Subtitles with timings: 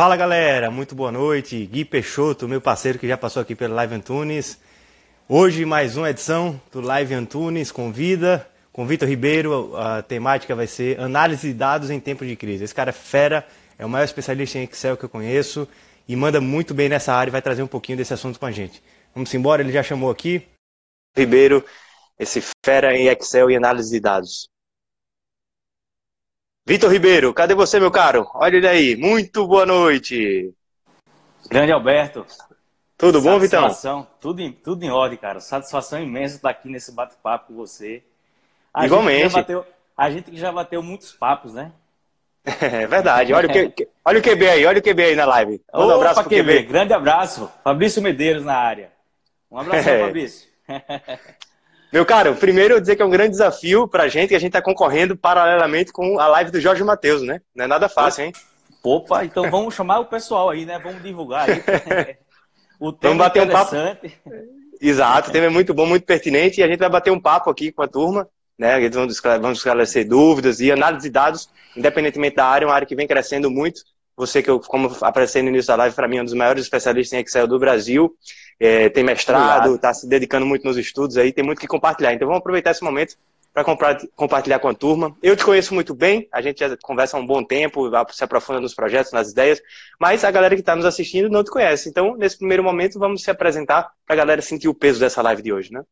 [0.00, 1.66] Fala galera, muito boa noite.
[1.66, 4.58] Gui Peixoto, meu parceiro que já passou aqui pelo Live Antunes.
[5.28, 9.76] Hoje mais uma edição do Live Antunes convida com Vitor Ribeiro.
[9.76, 12.64] A temática vai ser análise de dados em tempos de crise.
[12.64, 13.46] Esse cara é fera,
[13.78, 15.68] é o maior especialista em Excel que eu conheço
[16.08, 18.50] e manda muito bem nessa área e vai trazer um pouquinho desse assunto com a
[18.50, 18.82] gente.
[19.14, 20.48] Vamos embora, ele já chamou aqui.
[21.14, 21.62] Ribeiro,
[22.18, 24.48] esse fera em Excel e análise de dados.
[26.66, 28.28] Vitor Ribeiro, cadê você, meu caro?
[28.34, 28.96] Olha ele aí.
[28.96, 30.52] Muito boa noite.
[31.48, 32.24] Grande Alberto.
[32.96, 34.06] Tudo bom, Vitão?
[34.20, 35.40] Tudo em, tudo em ordem, cara.
[35.40, 38.02] Satisfação imensa estar aqui nesse bate-papo com você.
[38.72, 39.22] A Igualmente.
[39.22, 41.72] Gente bateu, a gente que já bateu muitos papos, né?
[42.60, 43.32] É verdade.
[43.32, 45.60] Olha o, que, olha o QB aí, olha o QB aí na live.
[45.74, 46.58] Um Opa, abraço pro QB.
[46.58, 46.62] QB.
[46.64, 47.50] Grande abraço.
[47.64, 48.92] Fabrício Medeiros na área.
[49.50, 50.00] Um abraço, é.
[50.00, 50.48] Fabrício.
[51.92, 54.52] Meu caro, primeiro eu dizer que é um grande desafio pra gente, que a gente
[54.52, 57.40] tá concorrendo paralelamente com a live do Jorge Matheus, né?
[57.54, 58.32] Não é nada fácil, hein?
[58.82, 60.78] Opa, então vamos chamar o pessoal aí, né?
[60.78, 61.58] Vamos divulgar aí.
[62.78, 63.74] o tema vamos bater um papo.
[64.80, 67.50] Exato, o tema é muito bom, muito pertinente e a gente vai bater um papo
[67.50, 68.88] aqui com a turma, né?
[68.88, 73.50] Vamos esclarecer dúvidas e análise de dados, independentemente da área, uma área que vem crescendo
[73.50, 73.82] muito.
[74.16, 76.62] Você que eu, como apareceu no início da live, para mim é um dos maiores
[76.62, 78.14] especialistas em Excel do Brasil
[78.60, 82.12] é, tem mestrado, está se dedicando muito nos estudos aí, tem muito que compartilhar.
[82.12, 83.16] Então vamos aproveitar esse momento
[83.54, 83.64] para
[84.14, 85.16] compartilhar com a turma.
[85.22, 88.60] Eu te conheço muito bem, a gente já conversa há um bom tempo, se aprofunda
[88.60, 89.60] nos projetos, nas ideias,
[89.98, 91.88] mas a galera que está nos assistindo não te conhece.
[91.88, 95.42] Então, nesse primeiro momento, vamos se apresentar para a galera sentir o peso dessa live
[95.42, 95.82] de hoje, né?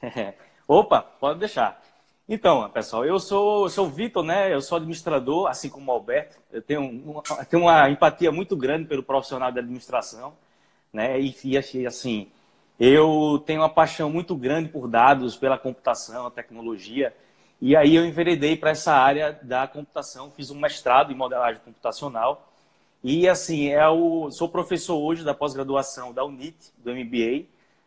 [0.66, 1.82] Opa, pode deixar.
[2.28, 4.54] Então, pessoal, eu sou, sou o Vitor, né?
[4.54, 6.36] Eu sou administrador, assim como o Alberto.
[6.50, 10.34] Eu tenho, uma, tenho uma empatia muito grande pelo profissional da administração
[10.92, 11.20] né?
[11.20, 12.28] E, e assim,
[12.78, 17.14] eu tenho uma paixão muito grande por dados, pela computação, a tecnologia,
[17.60, 22.52] e aí eu enveredei para essa área da computação, fiz um mestrado em modelagem computacional,
[23.04, 27.46] e assim, é o, sou professor hoje da pós-graduação da UNIT, do MBA,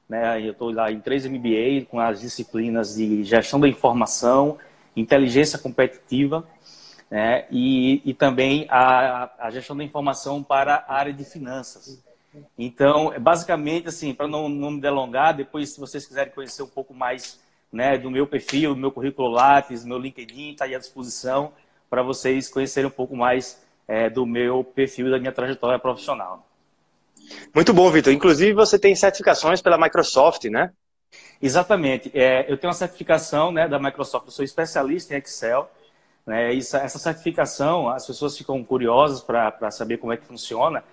[0.09, 0.42] né?
[0.42, 4.58] Eu estou lá em três MBA com as disciplinas de gestão da informação,
[4.96, 6.46] inteligência competitiva,
[7.09, 7.46] né?
[7.50, 12.03] E, e também a, a gestão da informação para a área de finanças.
[12.57, 16.68] Então, é basicamente, assim, para não, não me delongar, depois, se vocês quiserem conhecer um
[16.68, 17.40] pouco mais
[17.72, 21.51] né, do meu perfil, do meu currículo Lattes, meu LinkedIn, está aí à disposição
[21.90, 26.47] para vocês conhecerem um pouco mais é, do meu perfil e da minha trajetória profissional.
[27.53, 28.13] Muito bom, Vitor.
[28.13, 30.72] Inclusive, você tem certificações pela Microsoft, né?
[31.41, 32.12] Exatamente.
[32.13, 35.69] É, eu tenho uma certificação né, da Microsoft, eu sou especialista em Excel.
[36.25, 40.84] Né, essa certificação, as pessoas ficam curiosas para saber como é que funciona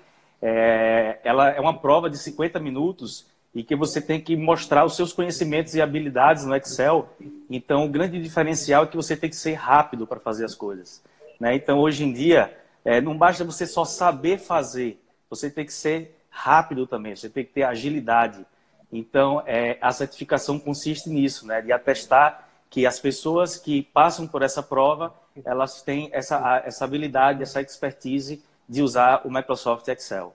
[0.43, 4.97] é, ela é uma prova de 50 minutos e que você tem que mostrar os
[4.97, 7.09] seus conhecimentos e habilidades no Excel.
[7.49, 11.03] Então, o grande diferencial é que você tem que ser rápido para fazer as coisas.
[11.39, 11.55] Né?
[11.55, 16.19] Então, hoje em dia, é, não basta você só saber fazer, você tem que ser
[16.29, 18.45] rápido também, você tem que ter agilidade.
[18.91, 21.61] Então, é, a certificação consiste nisso, né?
[21.61, 25.15] de atestar que as pessoas que passam por essa prova,
[25.45, 30.35] elas têm essa, essa habilidade, essa expertise de usar o Microsoft Excel.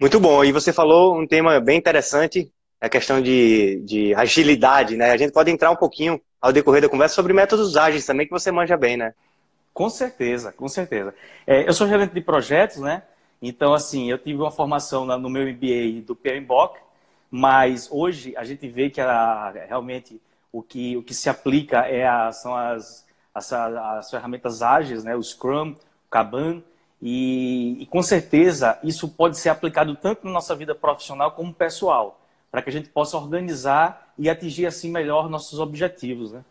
[0.00, 0.44] Muito bom.
[0.44, 5.10] E você falou um tema bem interessante, a questão de, de agilidade, né?
[5.10, 8.32] A gente pode entrar um pouquinho ao decorrer da conversa sobre métodos ágeis também, que
[8.32, 9.14] você manja bem, né?
[9.72, 11.14] Com certeza, com certeza.
[11.46, 13.02] É, eu sou gerente de projetos, né?
[13.40, 16.78] Então, assim, eu tive uma formação no meu MBA do PMBOK,
[17.30, 20.20] mas hoje a gente vê que a, realmente
[20.52, 23.04] o que, o que se aplica é a, são as,
[23.34, 25.16] as, as ferramentas ágeis, né?
[25.16, 26.62] o Scrum, o Kanban,
[27.06, 32.18] e, e, com certeza isso pode ser aplicado tanto na nossa vida profissional como pessoal,
[32.50, 36.42] para que a gente possa organizar e atingir assim melhor nossos objetivos, né?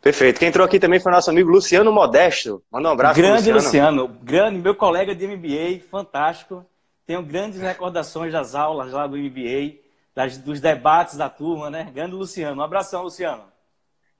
[0.00, 0.38] Perfeito.
[0.38, 2.62] Quem entrou aqui também foi nosso amigo Luciano Modesto.
[2.72, 3.20] Manda um abraço.
[3.20, 4.04] Grande Luciano.
[4.04, 6.64] Luciano, grande meu colega de MBA, fantástico.
[7.06, 9.74] Tenho grandes recordações das aulas lá do MBA,
[10.14, 11.90] das, dos debates da turma, né?
[11.92, 12.62] Grande Luciano.
[12.62, 13.42] Um abração, Luciano.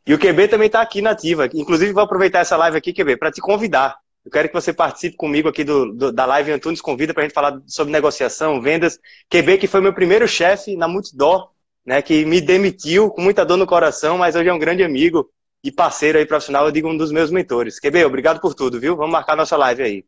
[0.06, 1.48] E o QB também está aqui na ativa.
[1.54, 5.16] Inclusive, vou aproveitar essa live aqui, QB, para te convidar eu quero que você participe
[5.16, 8.98] comigo aqui do, do da live Antunes Convida para a gente falar sobre negociação, vendas.
[9.30, 11.50] QB, que foi meu primeiro chefe na Multidor,
[11.84, 15.30] né, que me demitiu com muita dor no coração, mas hoje é um grande amigo
[15.62, 17.78] e parceiro aí profissional, eu digo um dos meus mentores.
[17.78, 18.96] QB, obrigado por tudo, viu?
[18.96, 20.04] Vamos marcar nossa live aí.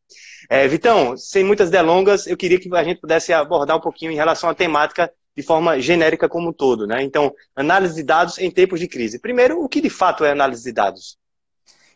[0.49, 4.17] É, Vitão, sem muitas delongas, eu queria que a gente pudesse abordar um pouquinho em
[4.17, 7.03] relação à temática de forma genérica como um todo, né?
[7.03, 9.19] Então, análise de dados em tempos de crise.
[9.19, 11.19] Primeiro, o que de fato é análise de dados?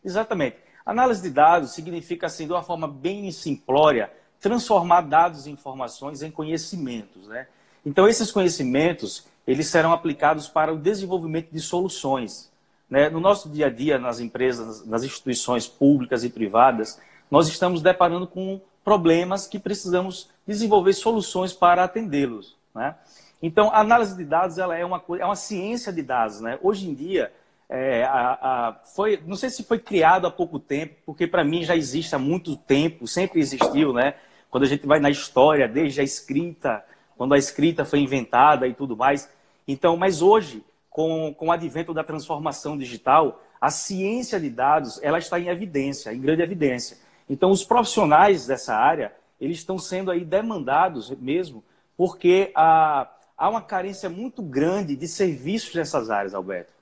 [0.04, 0.65] Exatamente.
[0.86, 4.10] Análise de dados significa, assim, de uma forma bem simplória,
[4.40, 7.48] transformar dados e informações em conhecimentos, né?
[7.84, 12.50] Então, esses conhecimentos, eles serão aplicados para o desenvolvimento de soluções.
[12.90, 13.08] Né?
[13.08, 17.00] No nosso dia a dia, nas empresas, nas instituições públicas e privadas,
[17.30, 22.56] nós estamos deparando com problemas que precisamos desenvolver soluções para atendê-los.
[22.74, 22.94] Né?
[23.40, 26.40] Então, a análise de dados ela é, uma, é uma ciência de dados.
[26.40, 26.58] Né?
[26.62, 27.32] Hoje em dia,
[27.68, 31.64] é, a, a, foi, não sei se foi criado há pouco tempo, porque para mim
[31.64, 34.14] já existe há muito tempo, sempre existiu, né?
[34.48, 36.84] Quando a gente vai na história, desde a escrita,
[37.16, 39.28] quando a escrita foi inventada e tudo mais.
[39.66, 45.18] Então, mas hoje, com, com o advento da transformação digital, a ciência de dados ela
[45.18, 46.98] está em evidência, em grande evidência.
[47.28, 51.64] Então, os profissionais dessa área, eles estão sendo aí demandados mesmo,
[51.96, 56.75] porque há, há uma carência muito grande de serviços nessas áreas, Alberto.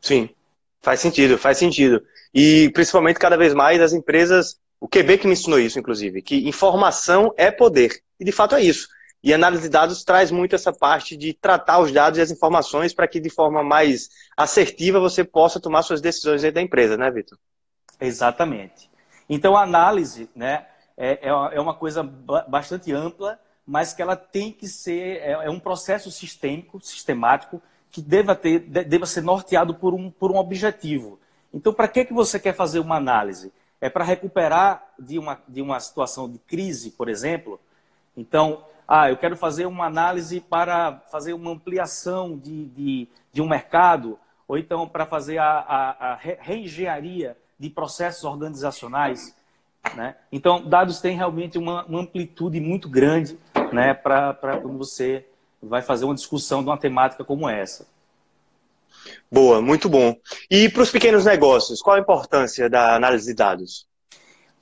[0.00, 0.30] Sim,
[0.80, 2.02] faz sentido, faz sentido.
[2.32, 6.48] E principalmente cada vez mais as empresas, o QB que me ensinou isso, inclusive, que
[6.48, 8.00] informação é poder.
[8.18, 8.88] E de fato é isso.
[9.22, 12.94] E análise de dados traz muito essa parte de tratar os dados e as informações
[12.94, 17.10] para que de forma mais assertiva você possa tomar suas decisões dentro da empresa, né,
[17.10, 17.38] Vitor?
[18.00, 18.90] Exatamente.
[19.28, 20.66] Então a análise né,
[20.96, 25.50] é, é, é uma coisa bastante ampla, mas que ela tem que ser, é, é
[25.50, 31.18] um processo sistêmico, sistemático, que deva, ter, deva ser norteado por um, por um objetivo.
[31.52, 33.52] Então, para que, que você quer fazer uma análise?
[33.80, 37.58] É para recuperar de uma, de uma situação de crise, por exemplo?
[38.16, 43.48] Então, ah, eu quero fazer uma análise para fazer uma ampliação de, de, de um
[43.48, 49.34] mercado, ou então para fazer a, a, a reengenharia de processos organizacionais.
[49.94, 50.16] Né?
[50.30, 53.38] Então, dados têm realmente uma, uma amplitude muito grande
[53.72, 55.24] né, para quando você
[55.62, 57.86] vai fazer uma discussão de uma temática como essa.
[59.30, 60.14] Boa, muito bom.
[60.50, 63.86] E para os pequenos negócios, qual a importância da análise de dados?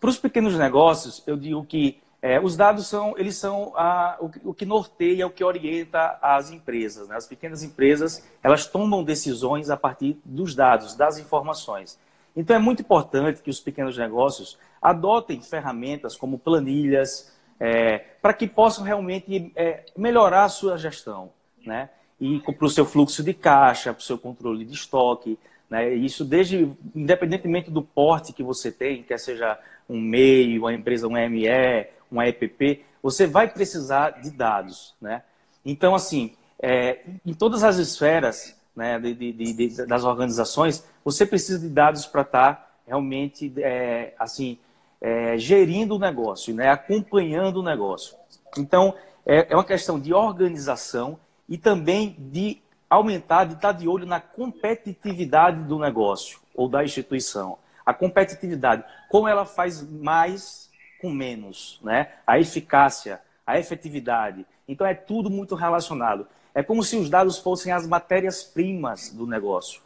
[0.01, 4.51] Para os pequenos negócios, eu digo que é, os dados são, eles são a, o,
[4.51, 7.09] o, que norteia, o que orienta as empresas.
[7.09, 7.17] Né?
[7.17, 11.99] As pequenas empresas, elas tomam decisões a partir dos dados, das informações.
[12.37, 18.47] Então é muito importante que os pequenos negócios adotem ferramentas como planilhas, é, para que
[18.47, 21.31] possam realmente é, melhorar a sua gestão,
[21.65, 21.91] né?
[22.21, 25.39] E para o seu fluxo de caixa, para o seu controle de estoque,
[25.71, 25.93] né?
[25.95, 29.59] Isso desde, independentemente do porte que você tem, quer seja
[29.89, 35.23] um MEI, uma empresa, um ME, uma EPP, você vai precisar de dados, né?
[35.65, 41.59] Então, assim, é, em todas as esferas né, de, de, de, das organizações, você precisa
[41.59, 44.59] de dados para estar tá realmente, é, assim,
[45.01, 48.17] é, gerindo o negócio, né, acompanhando o negócio.
[48.57, 51.19] Então, é, é uma questão de organização
[51.49, 57.59] e também de aumentar, de estar de olho na competitividade do negócio ou da instituição.
[57.85, 62.13] A competitividade, como ela faz mais com menos, né?
[62.27, 64.45] A eficácia, a efetividade.
[64.67, 66.27] Então é tudo muito relacionado.
[66.55, 69.81] É como se os dados fossem as matérias-primas do negócio.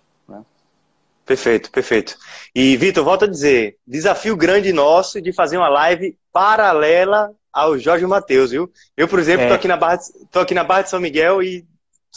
[1.25, 2.17] Perfeito, perfeito.
[2.55, 8.07] E, Vitor, volto a dizer, desafio grande nosso de fazer uma live paralela ao Jorge
[8.07, 8.71] Matheus, viu?
[8.97, 9.59] Eu, por exemplo, estou é.
[9.59, 11.65] aqui, na Barra de, tô aqui na Barra de São Miguel e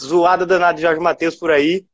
[0.00, 1.84] zoada danada de Jorge Matheus por aí,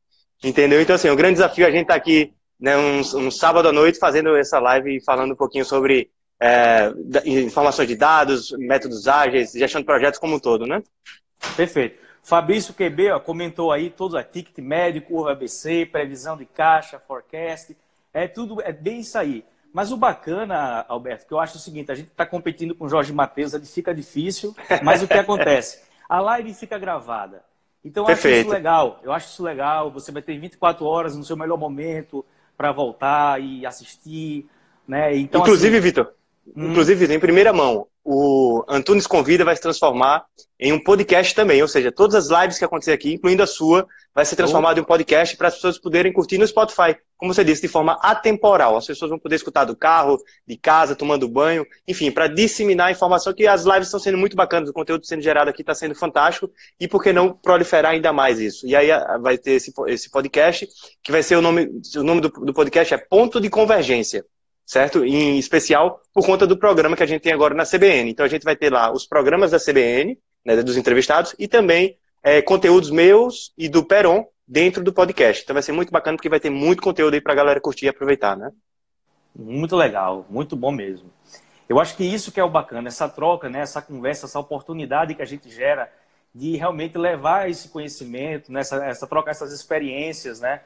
[0.43, 0.81] entendeu?
[0.81, 3.31] Então, assim, o um grande desafio é a gente estar tá aqui né, um, um,
[3.31, 6.11] sábado à noite fazendo essa live e falando um pouquinho sobre
[6.41, 6.93] é,
[7.26, 10.82] informações de dados, métodos ágeis, gestão de projetos como um todo, né?
[11.56, 11.97] Perfeito.
[12.23, 17.77] Fabrício QB ó, comentou aí todos a ticket médio, curva ABC, previsão de caixa, forecast.
[18.15, 19.45] É tudo, é bem isso aí.
[19.73, 22.89] Mas o bacana, Alberto, que eu acho o seguinte, a gente está competindo com o
[22.89, 25.82] Jorge Matheus, fica difícil, mas o que acontece?
[26.08, 27.43] A live fica gravada.
[27.85, 28.35] Então eu Perfeito.
[28.35, 29.01] acho isso legal.
[29.03, 29.91] Eu acho isso legal.
[29.91, 32.25] Você vai ter 24 horas no seu melhor momento
[32.56, 34.46] para voltar e assistir.
[34.87, 35.17] Né?
[35.17, 35.85] Então, Inclusive, assim...
[35.85, 36.13] Vitor,
[36.55, 36.70] hum...
[36.70, 40.25] inclusive, em primeira mão, o Antunes Convida vai se transformar
[40.59, 43.87] em um podcast também, ou seja, todas as lives que acontecer aqui, incluindo a sua,
[44.15, 47.43] vai ser transformado em um podcast para as pessoas poderem curtir no Spotify, como você
[47.43, 48.77] disse, de forma atemporal.
[48.77, 52.93] As pessoas vão poder escutar do carro, de casa, tomando banho, enfim, para disseminar a
[52.93, 55.94] informação que as lives estão sendo muito bacanas, o conteúdo sendo gerado aqui está sendo
[55.94, 58.67] fantástico, e por que não proliferar ainda mais isso?
[58.67, 58.89] E aí
[59.21, 60.69] vai ter esse, esse podcast,
[61.03, 64.25] que vai ser o nome, o nome do, do podcast é Ponto de Convergência
[64.65, 65.05] certo?
[65.05, 68.11] Em especial por conta do programa que a gente tem agora na CBN.
[68.11, 71.97] Então a gente vai ter lá os programas da CBN, né, dos entrevistados, e também
[72.23, 75.43] é, conteúdos meus e do Peron dentro do podcast.
[75.43, 77.87] Então vai ser muito bacana porque vai ter muito conteúdo aí para a galera curtir
[77.87, 78.51] e aproveitar, né?
[79.35, 81.11] Muito legal, muito bom mesmo.
[81.69, 85.15] Eu acho que isso que é o bacana, essa troca, né, essa conversa, essa oportunidade
[85.15, 85.91] que a gente gera
[86.35, 90.61] de realmente levar esse conhecimento, né, essa troca, essas experiências, né,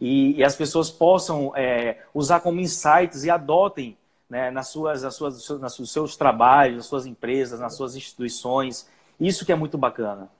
[0.00, 3.96] e, e as pessoas possam é, usar como insights e adotem
[4.28, 8.88] né, nas suas, nas suas, nos seus trabalhos, nas suas empresas, nas suas instituições.
[9.20, 10.30] Isso que é muito bacana.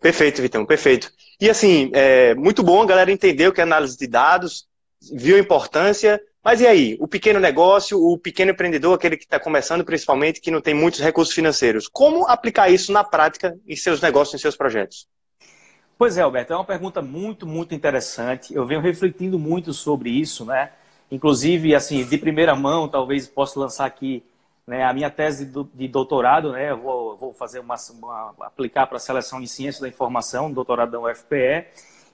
[0.00, 1.12] Perfeito, Vitão, perfeito.
[1.40, 4.66] E assim, é muito bom a galera entender o que é análise de dados,
[5.12, 9.38] viu a importância, Mas e aí, o pequeno negócio, o pequeno empreendedor, aquele que está
[9.38, 14.00] começando principalmente, que não tem muitos recursos financeiros, como aplicar isso na prática em seus
[14.00, 15.06] negócios, em seus projetos?
[16.02, 18.52] Pois é, Alberto, é uma pergunta muito, muito interessante.
[18.52, 20.72] Eu venho refletindo muito sobre isso, né?
[21.08, 24.20] Inclusive, assim, de primeira mão, talvez possa lançar aqui
[24.66, 26.72] né, a minha tese de doutorado, né?
[26.72, 30.90] Eu vou, vou fazer uma, uma aplicar para a seleção em ciência da informação, doutorado
[30.90, 31.66] da UFPE.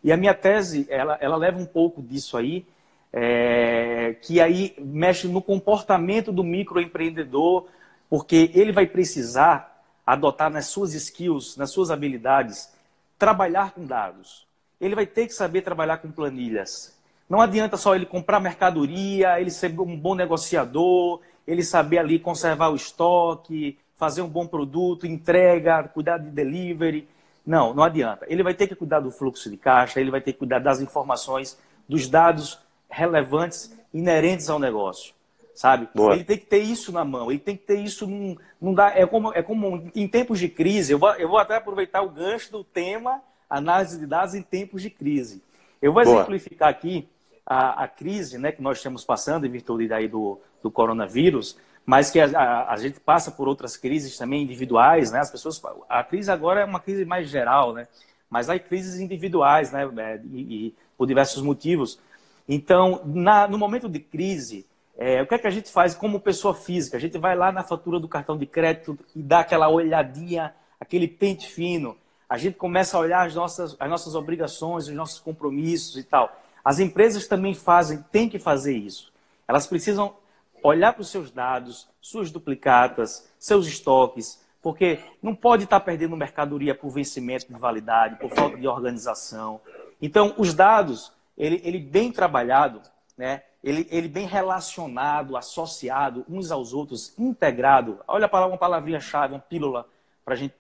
[0.05, 2.67] E a minha tese, ela, ela leva um pouco disso aí,
[3.11, 7.65] é, que aí mexe no comportamento do microempreendedor,
[8.11, 12.77] porque ele vai precisar adotar nas suas skills, nas suas habilidades,
[13.19, 14.47] trabalhar com dados.
[14.81, 16.97] Ele vai ter que saber trabalhar com planilhas.
[17.29, 22.71] Não adianta só ele comprar mercadoria, ele ser um bom negociador, ele saber ali conservar
[22.71, 27.09] o estoque, fazer um bom produto, entrega, cuidar de delivery.
[27.45, 28.25] Não, não adianta.
[28.29, 30.81] Ele vai ter que cuidar do fluxo de caixa, ele vai ter que cuidar das
[30.81, 31.59] informações,
[31.89, 32.59] dos dados
[32.89, 35.15] relevantes inerentes ao negócio,
[35.59, 35.89] sabe?
[35.93, 36.15] Boa.
[36.15, 38.93] Ele tem que ter isso na mão, ele tem que ter isso num, num dá,
[38.95, 40.93] é como é como em tempos de crise.
[40.93, 44.83] Eu vou, eu vou até aproveitar o gancho do tema análise de dados em tempos
[44.83, 45.43] de crise.
[45.83, 46.19] Eu vou Boa.
[46.19, 47.09] exemplificar aqui
[47.45, 52.09] a, a, crise, né, que nós estamos passando em virtude daí do, do coronavírus, mas
[52.09, 55.19] que a, a, a, gente passa por outras crises também individuais, né?
[55.19, 57.89] As pessoas, a crise agora é uma crise mais geral, né?
[58.31, 59.91] Mas há crises individuais, né?
[59.99, 61.99] É, e, e por diversos motivos.
[62.49, 64.65] Então, na, no momento de crise,
[65.01, 66.97] é, o que é que a gente faz como pessoa física?
[66.97, 71.07] A gente vai lá na fatura do cartão de crédito e dá aquela olhadinha, aquele
[71.07, 71.97] pente fino.
[72.29, 76.37] A gente começa a olhar as nossas, as nossas obrigações, os nossos compromissos e tal.
[76.65, 79.13] As empresas também fazem, têm que fazer isso.
[79.47, 80.17] Elas precisam
[80.65, 86.75] olhar para os seus dados, suas duplicatas, seus estoques, porque não pode estar perdendo mercadoria
[86.75, 89.61] por vencimento de validade, por falta de organização.
[90.03, 92.83] Então, os dados ele, ele bem trabalhado,
[93.17, 93.43] né?
[93.69, 98.01] Ele, ele bem relacionado, associado uns aos outros, integrado.
[98.09, 99.87] Olha para uma palavrinha-chave, uma pílula
[100.25, 100.55] para a gente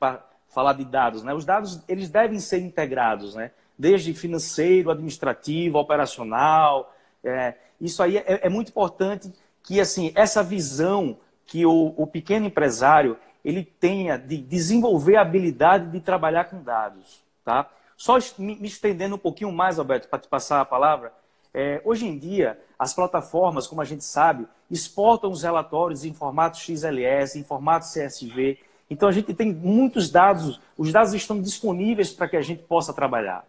[0.50, 1.22] falar de dados.
[1.22, 1.32] Né?
[1.32, 3.50] Os dados eles devem ser integrados, né?
[3.78, 6.94] desde financeiro, administrativo, operacional.
[7.24, 12.46] É, isso aí é, é, muito importante que assim essa visão que o, o pequeno
[12.46, 17.22] empresário ele tenha de desenvolver a habilidade de trabalhar com dados.
[17.42, 17.70] Tá?
[17.96, 21.10] Só me estendendo um pouquinho mais, Alberto, para te passar a palavra.
[21.52, 26.58] É, hoje em dia, as plataformas, como a gente sabe, exportam os relatórios em formato
[26.58, 28.58] XLS, em formato CSV.
[28.90, 32.92] Então, a gente tem muitos dados, os dados estão disponíveis para que a gente possa
[32.92, 33.44] trabalhar.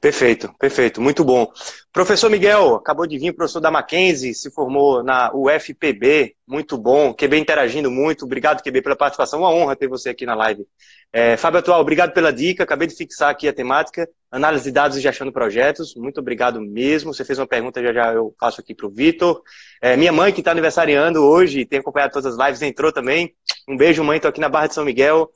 [0.00, 1.52] Perfeito, perfeito, muito bom.
[1.92, 7.36] Professor Miguel, acabou de vir, professor da Mackenzie, se formou na UFPB, muito bom, QB
[7.36, 10.66] interagindo muito, obrigado QB pela participação, uma honra ter você aqui na live.
[11.12, 14.96] É, Fábio Atual, obrigado pela dica, acabei de fixar aqui a temática, análise de dados
[14.96, 18.74] e gestão projetos, muito obrigado mesmo, você fez uma pergunta, já já eu faço aqui
[18.74, 19.42] para o Vitor.
[19.82, 23.34] É, minha mãe que está aniversariando hoje, tem acompanhado todas as lives, entrou também,
[23.68, 25.30] um beijo mãe, estou aqui na Barra de São Miguel,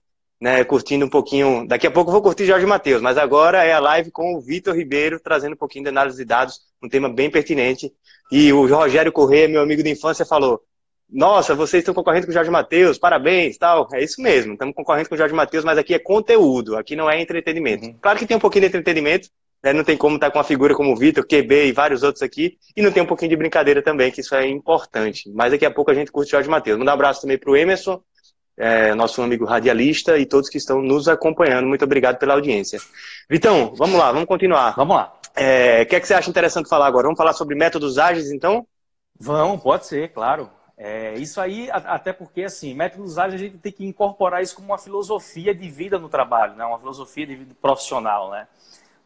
[0.45, 1.67] né, curtindo um pouquinho.
[1.67, 4.41] Daqui a pouco eu vou curtir Jorge Matheus, mas agora é a live com o
[4.43, 7.91] Vitor Ribeiro, trazendo um pouquinho de análise de dados, um tema bem pertinente.
[8.31, 10.61] E o Rogério Corrêa, meu amigo de infância, falou:
[11.11, 13.89] Nossa, vocês estão concorrendo com o Jorge Matheus, parabéns, tal.
[13.95, 17.09] É isso mesmo, estamos concorrendo com o Jorge Matheus, mas aqui é conteúdo, aqui não
[17.09, 17.87] é entretenimento.
[17.87, 17.97] Uhum.
[17.99, 19.31] Claro que tem um pouquinho de entretenimento,
[19.63, 22.23] né, não tem como estar com uma figura como o Vitor, QB e vários outros
[22.23, 25.33] aqui, e não tem um pouquinho de brincadeira também, que isso é importante.
[25.33, 26.79] Mas daqui a pouco a gente curte Jorge Matheus.
[26.79, 27.99] Manda um abraço também para o Emerson,
[28.57, 31.67] é, nosso amigo radialista e todos que estão nos acompanhando.
[31.67, 32.81] Muito obrigado pela audiência.
[33.29, 34.75] Vitão, vamos lá, vamos continuar.
[34.77, 35.13] Vamos lá.
[35.35, 37.05] É, o que, é que você acha interessante falar agora?
[37.05, 38.67] Vamos falar sobre métodos ágeis, então?
[39.19, 40.49] Vamos, pode ser, claro.
[40.77, 44.69] É, isso aí, até porque, assim, métodos ágeis a gente tem que incorporar isso como
[44.69, 46.65] uma filosofia de vida no trabalho, né?
[46.65, 48.31] uma filosofia de vida profissional.
[48.31, 48.47] Né?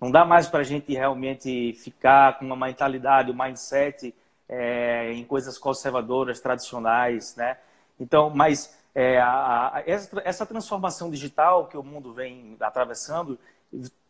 [0.00, 4.14] Não dá mais para a gente realmente ficar com uma mentalidade, um mindset
[4.48, 7.58] é, em coisas conservadoras, tradicionais, né?
[8.00, 13.38] Então, mas é, a, a, essa, essa, transformação digital que o mundo vem atravessando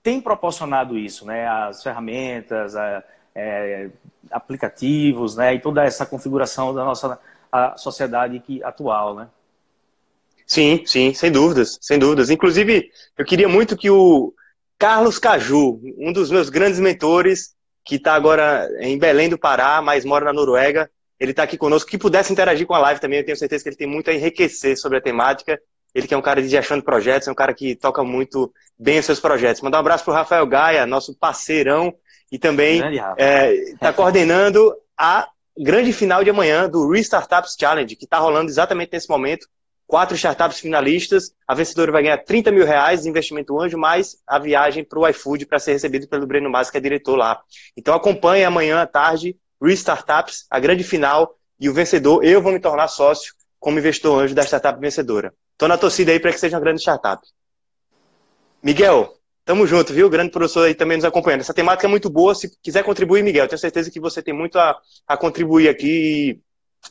[0.02, 1.46] tem proporcionado isso, né?
[1.46, 3.04] As ferramentas, a,
[3.34, 3.90] é,
[4.30, 5.54] aplicativos, né?
[5.54, 7.20] E toda essa configuração da nossa
[7.76, 9.28] sociedade que, atual, né?
[10.46, 12.30] Sim, sim, sem dúvidas, sem dúvidas.
[12.30, 14.32] Inclusive, eu queria muito que o
[14.78, 17.54] Carlos Caju, um dos meus grandes mentores,
[17.84, 21.90] que está agora em Belém do Pará, mas mora na Noruega, ele está aqui conosco,
[21.90, 23.18] que pudesse interagir com a live também.
[23.18, 25.60] Eu tenho certeza que ele tem muito a enriquecer sobre a temática.
[25.94, 28.98] Ele que é um cara de achando projetos, é um cara que toca muito bem
[28.98, 29.62] os seus projetos.
[29.62, 31.92] Mandar um abraço para o Rafael Gaia, nosso parceirão,
[32.30, 38.04] e também está é, tá coordenando a grande final de amanhã do Restartups Challenge, que
[38.04, 39.48] está rolando exatamente nesse momento.
[39.86, 41.32] Quatro startups finalistas.
[41.46, 45.08] A vencedora vai ganhar 30 mil reais de investimento anjo, mais a viagem para o
[45.08, 47.40] iFood para ser recebido pelo Breno Mas, que é diretor lá.
[47.76, 52.60] Então acompanhe amanhã à tarde Restartups, a grande final, e o vencedor, eu vou me
[52.60, 55.34] tornar sócio como investidor anjo da startup vencedora.
[55.52, 57.20] Estou na torcida aí para que seja uma grande startup.
[58.62, 59.12] Miguel,
[59.44, 60.08] tamo junto, viu?
[60.08, 61.40] grande professor aí também nos acompanhando.
[61.40, 62.34] Essa temática é muito boa.
[62.34, 66.40] Se quiser contribuir, Miguel, tenho certeza que você tem muito a, a contribuir aqui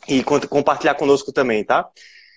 [0.07, 1.89] e, e compartilhar conosco também, tá?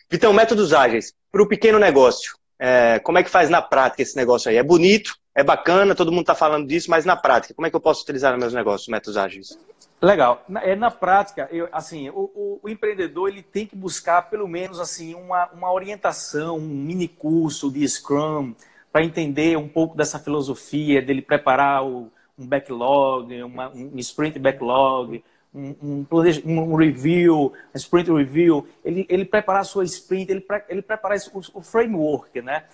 [0.08, 1.12] Vitão, métodos ágeis.
[1.32, 4.56] Para o pequeno negócio, é, como é que faz na prática esse negócio aí?
[4.56, 7.76] É bonito, é bacana, todo mundo está falando disso, mas na prática, como é que
[7.76, 9.58] eu posso utilizar nos meus negócios métodos ágeis?
[10.02, 10.45] Legal.
[10.62, 15.14] É, na prática, eu, assim, o, o, empreendedor ele tem que buscar pelo menos assim
[15.14, 18.54] uma, uma orientação, um mini curso de Scrum
[18.90, 25.23] para entender um pouco dessa filosofia dele preparar o, um backlog, uma, um sprint backlog,
[25.54, 26.07] um, um,
[26.47, 31.40] um, review, um sprint review, ele, ele preparar a sua sprint, ele, ele preparar o,
[31.52, 32.64] o framework, né?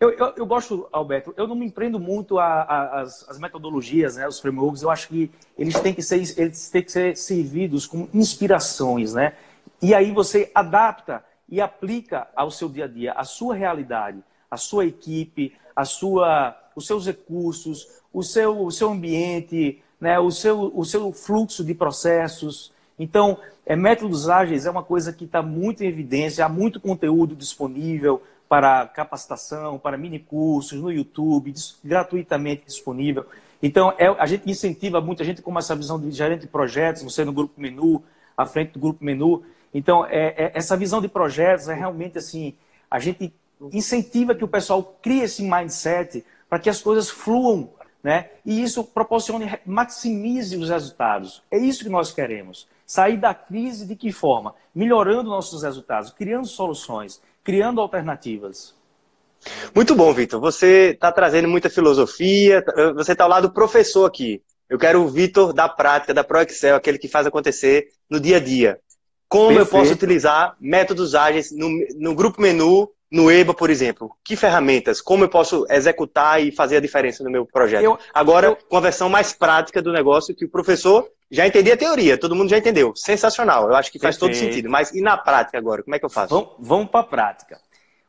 [0.00, 4.16] Eu, eu, eu, gosto, Alberto, eu não me empreendo muito a, a, as, as, metodologias,
[4.16, 7.86] né, os frameworks, eu acho que eles têm que ser, eles têm que ser servidos
[7.86, 9.34] como inspirações, né?
[9.80, 14.56] E aí você adapta e aplica ao seu dia a dia, a sua realidade, a
[14.56, 20.72] sua equipe, a sua, os seus recursos, o seu, o seu ambiente, né, o, seu,
[20.74, 22.72] o seu fluxo de processos.
[22.98, 27.34] Então, é, métodos ágeis é uma coisa que está muito em evidência, há muito conteúdo
[27.34, 28.22] disponível
[28.54, 33.26] para capacitação, para mini cursos no YouTube, gratuitamente disponível.
[33.60, 37.24] Então, é, a gente incentiva muita gente com essa visão de gerente de projetos, você
[37.24, 38.00] no grupo menu,
[38.36, 39.42] à frente do grupo menu.
[39.74, 42.54] Então, é, é, essa visão de projetos é realmente assim,
[42.88, 43.34] a gente
[43.72, 47.70] incentiva que o pessoal crie esse mindset para que as coisas fluam,
[48.04, 48.30] né?
[48.46, 51.42] E isso proporcione, maximize os resultados.
[51.50, 52.68] É isso que nós queremos.
[52.86, 54.54] Sair da crise de que forma?
[54.72, 58.74] Melhorando nossos resultados, criando soluções, criando alternativas.
[59.74, 60.40] Muito bom, Vitor.
[60.40, 64.42] Você está trazendo muita filosofia, você está ao lado do professor aqui.
[64.68, 68.40] Eu quero o Vitor da prática, da ProExcel, aquele que faz acontecer no dia a
[68.40, 68.80] dia.
[69.28, 69.66] Como Perfeito.
[69.66, 74.10] eu posso utilizar métodos ágeis no, no grupo menu no EBA, por exemplo?
[74.24, 75.00] Que ferramentas?
[75.00, 77.84] Como eu posso executar e fazer a diferença no meu projeto?
[77.84, 78.56] Eu, Agora, eu...
[78.56, 82.34] com a versão mais prática do negócio, que o professor já entendia a teoria, todo
[82.34, 82.94] mundo já entendeu.
[82.94, 84.38] Sensacional, eu acho que faz Perfeito.
[84.40, 84.70] todo sentido.
[84.70, 86.34] Mas e na prática agora, como é que eu faço?
[86.34, 87.60] Vamos, vamos para a prática.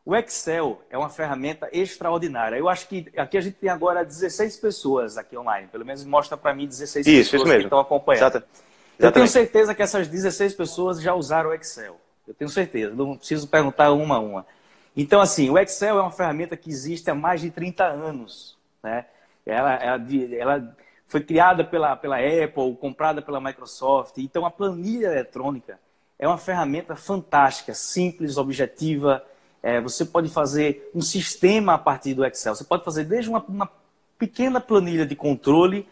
[0.05, 2.55] O Excel é uma ferramenta extraordinária.
[2.55, 5.67] Eu acho que aqui a gente tem agora 16 pessoas aqui online.
[5.67, 8.37] Pelo menos mostra para mim 16 isso, pessoas isso que estão acompanhando.
[8.37, 8.43] Exato.
[8.99, 11.99] Eu tenho certeza que essas 16 pessoas já usaram o Excel.
[12.27, 12.93] Eu tenho certeza.
[12.93, 14.45] Não preciso perguntar uma a uma.
[14.95, 18.55] Então, assim, o Excel é uma ferramenta que existe há mais de 30 anos.
[18.83, 19.05] Né?
[19.43, 20.05] Ela, ela,
[20.37, 20.77] ela
[21.07, 24.17] foi criada pela, pela Apple, comprada pela Microsoft.
[24.17, 25.79] Então, a planilha eletrônica
[26.17, 29.23] é uma ferramenta fantástica, simples, objetiva.
[29.61, 32.55] É, você pode fazer um sistema a partir do Excel.
[32.55, 33.69] Você pode fazer desde uma, uma
[34.17, 35.87] pequena planilha de controle,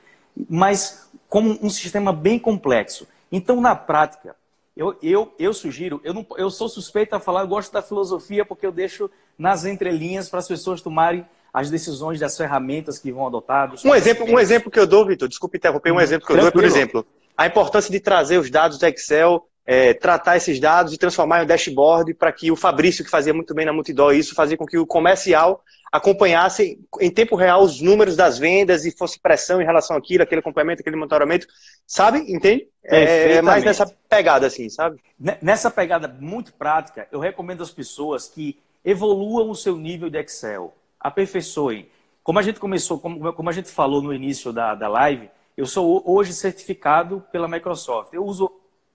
[0.50, 3.08] mas como um sistema bem complexo.
[3.32, 4.36] Então, na prática,
[4.76, 8.44] eu, eu, eu sugiro, eu, não, eu sou suspeito a falar, eu gosto da filosofia
[8.44, 13.28] porque eu deixo nas entrelinhas para as pessoas tomarem as decisões das ferramentas que vão
[13.28, 13.72] adotar.
[13.86, 16.52] Um exemplo, um exemplo que eu dou, Vitor, desculpe interromper, um exemplo que eu Tranquilo.
[16.52, 17.06] dou é, por exemplo,
[17.38, 21.44] a importância de trazer os dados do Excel, é, tratar esses dados e transformar em
[21.44, 24.66] um dashboard para que o Fabrício, que fazia muito bem na Multidó, isso fazia com
[24.66, 29.66] que o comercial acompanhasse em tempo real os números das vendas e fosse pressão em
[29.66, 31.46] relação àquilo, aquele complemento, aquele monitoramento,
[31.86, 32.20] sabe?
[32.34, 32.68] Entende?
[32.84, 35.00] É, é mais nessa pegada assim, sabe?
[35.40, 40.74] Nessa pegada muito prática, eu recomendo às pessoas que evoluam o seu nível de Excel,
[41.04, 41.90] aperfeiçoem.
[42.24, 45.66] Como a gente começou, como, como a gente falou no início da, da live, eu
[45.66, 48.14] sou hoje certificado pela Microsoft.
[48.14, 48.50] Eu uso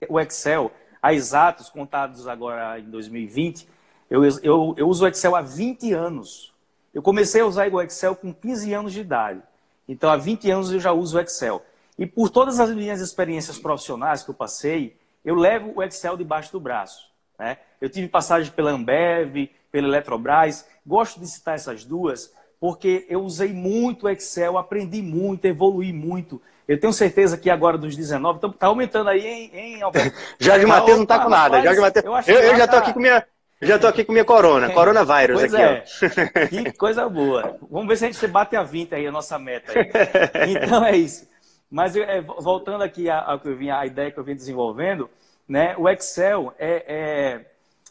[0.09, 3.67] o Excel há exatos, contados agora em 2020,
[4.09, 6.51] eu, eu, eu uso o Excel há 20 anos.
[6.93, 9.41] Eu comecei a usar o Excel com 15 anos de idade.
[9.87, 11.63] Então, há 20 anos eu já uso o Excel.
[11.97, 16.51] E por todas as minhas experiências profissionais que eu passei, eu levo o Excel debaixo
[16.51, 17.09] do braço.
[17.37, 17.57] Né?
[17.79, 20.65] Eu tive passagem pela Ambev, pela Eletrobras.
[20.85, 26.41] Gosto de citar essas duas, porque eu usei muito o Excel, aprendi muito, evolui muito.
[26.67, 30.15] Eu tenho certeza que agora dos 19, está então, aumentando aí, hein, hein Alberto?
[30.39, 31.61] Jorge tá, Matheus não está com nada.
[31.61, 32.85] Jorge Mateus, eu, eu, eu já estou tá...
[32.85, 33.25] aqui com minha
[33.61, 34.73] já estou aqui com minha corona, é.
[34.73, 35.91] coronavírus pois aqui.
[36.33, 36.47] É.
[36.47, 37.57] Que coisa boa.
[37.69, 39.73] Vamos ver se a gente bate a 20 aí, a nossa meta.
[40.33, 40.55] Aí.
[40.55, 41.27] Então é isso.
[41.69, 45.09] Mas é, voltando aqui a ideia que eu vim desenvolvendo,
[45.47, 45.75] né?
[45.77, 47.45] O Excel é, é,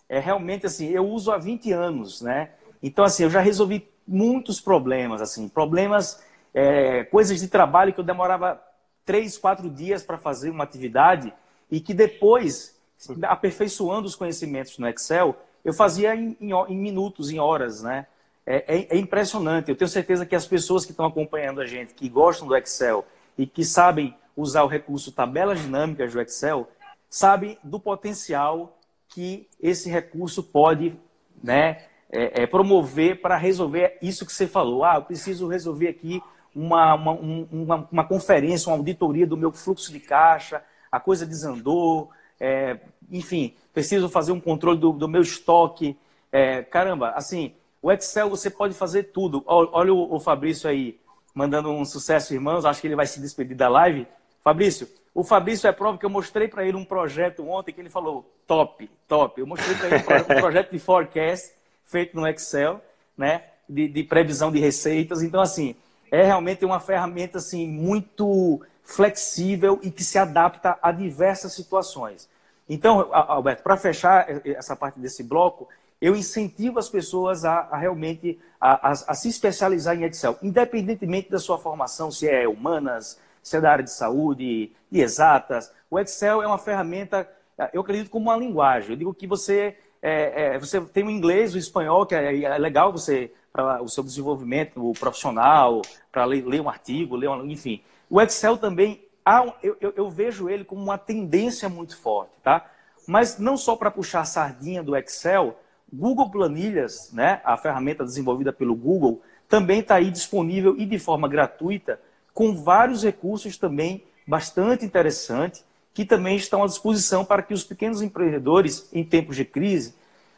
[0.09, 2.51] é realmente assim, eu uso há 20 anos, né?
[2.83, 6.23] Então assim, eu já resolvi muitos problemas, assim, problemas,
[6.55, 8.61] é, coisas de trabalho que eu demorava
[9.05, 11.33] três, quatro dias para fazer uma atividade
[11.71, 12.79] e que depois,
[13.23, 18.07] aperfeiçoando os conhecimentos no Excel, eu fazia em, em, em minutos, em horas, né?
[18.47, 19.71] É, é, é, impressionante.
[19.71, 23.05] Eu tenho certeza que as pessoas que estão acompanhando a gente, que gostam do Excel
[23.37, 26.67] e que sabem usar o recurso tabelas dinâmicas do Excel
[27.11, 28.78] sabem do potencial
[29.09, 30.99] que esse recurso pode
[31.43, 34.85] né, é, é, promover para resolver isso que você falou.
[34.85, 36.23] Ah, eu preciso resolver aqui
[36.55, 42.11] uma, uma, uma, uma, conferência, uma auditoria do meu fluxo de caixa, a coisa desandou,
[42.41, 42.79] é,
[43.11, 45.97] enfim, preciso fazer um controle do, do meu estoque.
[46.33, 49.43] É, caramba, assim, o Excel você pode fazer tudo.
[49.47, 50.99] Olha o, o Fabrício aí,
[51.35, 52.65] mandando um sucesso, irmãos.
[52.65, 54.07] Acho que ele vai se despedir da live.
[54.43, 57.91] Fabrício, o Fabrício é prova que eu mostrei para ele um projeto ontem que ele
[57.91, 59.41] falou top, top.
[59.41, 61.51] Eu mostrei para ele um projeto de forecast
[61.85, 62.81] feito no Excel,
[63.17, 63.43] né?
[63.69, 65.21] De, de, previsão de receitas.
[65.21, 65.75] Então, assim,
[66.09, 72.29] é realmente uma ferramenta assim muito flexível e que se adapta a diversas situações.
[72.69, 75.69] Então, Alberto, para fechar essa parte desse bloco,
[76.01, 81.29] eu incentivo as pessoas a, a realmente a, a, a, se especializar em Excel, independentemente
[81.29, 85.73] da sua formação, se é humanas, se é da área de saúde, de exatas.
[85.91, 87.29] O Excel é uma ferramenta,
[87.73, 88.91] eu acredito, como uma linguagem.
[88.91, 92.59] Eu digo que você, é, é, você tem o inglês, o espanhol, que é, é
[92.59, 95.83] legal você para o seu desenvolvimento profissional,
[96.13, 97.83] para ler, ler, um artigo, ler um, enfim.
[98.09, 102.71] O Excel também, há, eu, eu, eu vejo ele como uma tendência muito forte, tá?
[103.07, 105.59] Mas não só para puxar a sardinha do Excel,
[105.91, 111.27] Google Planilhas, né, a ferramenta desenvolvida pelo Google, também está aí disponível e de forma
[111.27, 111.99] gratuita,
[112.39, 118.01] com vários recursos também bastante interessantes, que também estão à disposição para que os pequenos
[118.01, 119.97] empreendedores, em tempos de crise,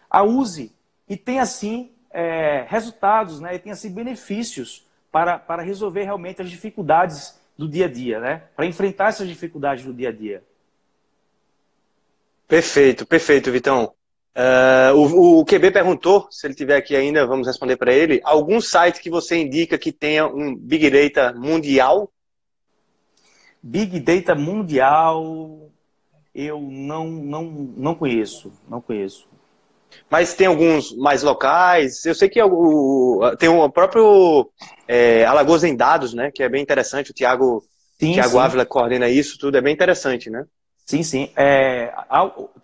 [0.08, 0.72] a use
[1.06, 4.82] e tenha assim é, resultados, né, e tenha assim benefícios
[5.12, 9.84] para, para resolver realmente as dificuldades do dia a dia, né, para enfrentar essas dificuldades
[9.84, 10.42] do dia a dia.
[12.48, 13.92] Perfeito, perfeito, Vitão.
[14.36, 18.20] Uh, o, o, QB perguntou, se ele tiver aqui ainda, vamos responder para ele.
[18.22, 22.12] Algum site que você indica que tenha um Big Data mundial?
[23.62, 25.70] Big Data mundial,
[26.34, 27.44] eu não, não,
[27.76, 29.28] não conheço, não conheço.
[30.08, 32.04] Mas tem alguns mais locais.
[32.04, 34.48] Eu sei que o, tem o próprio
[34.86, 36.30] é, Alagoas em Dados, né?
[36.30, 37.10] Que é bem interessante.
[37.10, 37.64] O Tiago
[38.38, 40.44] Ávila coordena isso, tudo é bem interessante, né?
[40.90, 41.33] Sim, sim.
[41.37, 41.94] É,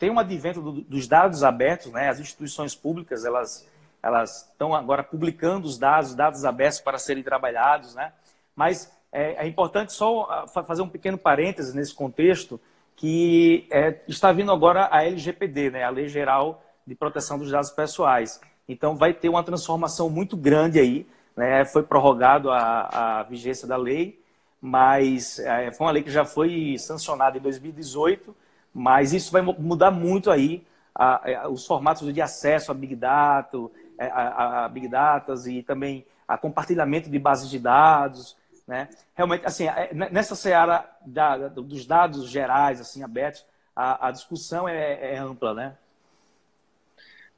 [0.01, 2.09] tem um advento do, dos dados abertos, né?
[2.09, 3.65] As instituições públicas, elas
[4.03, 8.12] elas estão agora publicando os dados, dados abertos para serem trabalhados, né?
[8.57, 12.61] Mas é, é importante só ah, fazer um pequeno parêntese nesse contexto,
[12.97, 15.85] que é, está vindo agora a LGPD, né?
[15.85, 18.41] A Lei Geral de Proteção dos Dados Pessoais.
[18.69, 21.65] Então, vai ter uma transformação muito grande aí, né?
[21.65, 24.21] Foi prorrogado a, a vigência da lei,
[24.66, 28.35] mas é, foi uma lei que já foi sancionada em 2018,
[28.74, 33.57] mas isso vai mudar muito aí a, a, os formatos de acesso a Big Data,
[33.96, 38.88] é, a, a, Big Data e também a compartilhamento de bases de dados, né?
[39.14, 45.16] Realmente, assim, é, nessa seara da, dos dados gerais, assim, abertos, a, discussão é, é
[45.16, 45.76] ampla, né?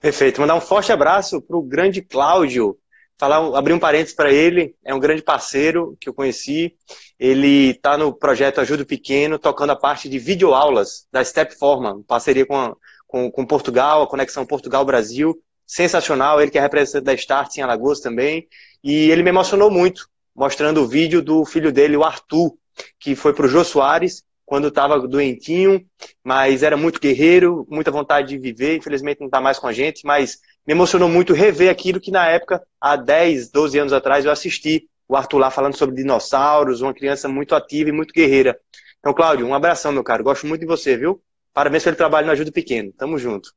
[0.01, 0.41] Perfeito.
[0.41, 2.79] Mandar um forte abraço para o grande Cláudio,
[3.19, 6.75] falar, abrir um parênteses para ele, é um grande parceiro que eu conheci.
[7.19, 12.57] Ele está no projeto Ajuda Pequeno, tocando a parte de videoaulas da Stepforma, parceria com,
[12.57, 12.77] a,
[13.07, 15.37] com, com, Portugal, a conexão Portugal-Brasil.
[15.67, 18.47] Sensacional, ele que é representante da Start em Alagoas também.
[18.83, 22.57] E ele me emocionou muito, mostrando o vídeo do filho dele, o Arthur,
[22.99, 25.85] que foi para o Jô Soares, quando estava doentinho,
[26.25, 28.79] mas era muito guerreiro, muita vontade de viver.
[28.79, 32.27] Infelizmente não está mais com a gente, mas me emocionou muito rever aquilo que na
[32.27, 36.93] época, há 10, 12 anos atrás, eu assisti o Arthur lá falando sobre dinossauros, uma
[36.93, 38.61] criança muito ativa e muito guerreira.
[38.99, 40.23] Então, Cláudio, um abração, meu caro.
[40.23, 41.23] Gosto muito de você, viu?
[41.55, 42.93] Parabéns pelo trabalho no Ajuda Pequeno.
[42.93, 43.55] Tamo junto.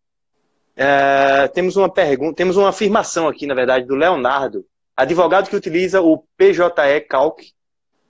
[0.73, 5.99] É, temos uma pergunta, temos uma afirmação aqui, na verdade, do Leonardo, advogado que utiliza
[5.99, 7.41] o PJE Calc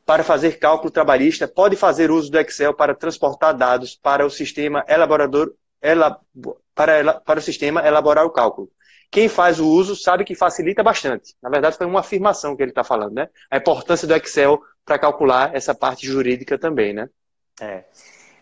[0.06, 4.86] para fazer cálculo trabalhista, pode fazer uso do Excel para transportar dados para o sistema
[4.88, 5.56] elaborador,
[6.76, 8.70] para, para o sistema elaborar o cálculo
[9.12, 11.36] quem faz o uso sabe que facilita bastante.
[11.44, 13.28] Na verdade, foi uma afirmação que ele está falando, né?
[13.52, 17.10] A importância do Excel para calcular essa parte jurídica também, né?
[17.60, 17.84] É,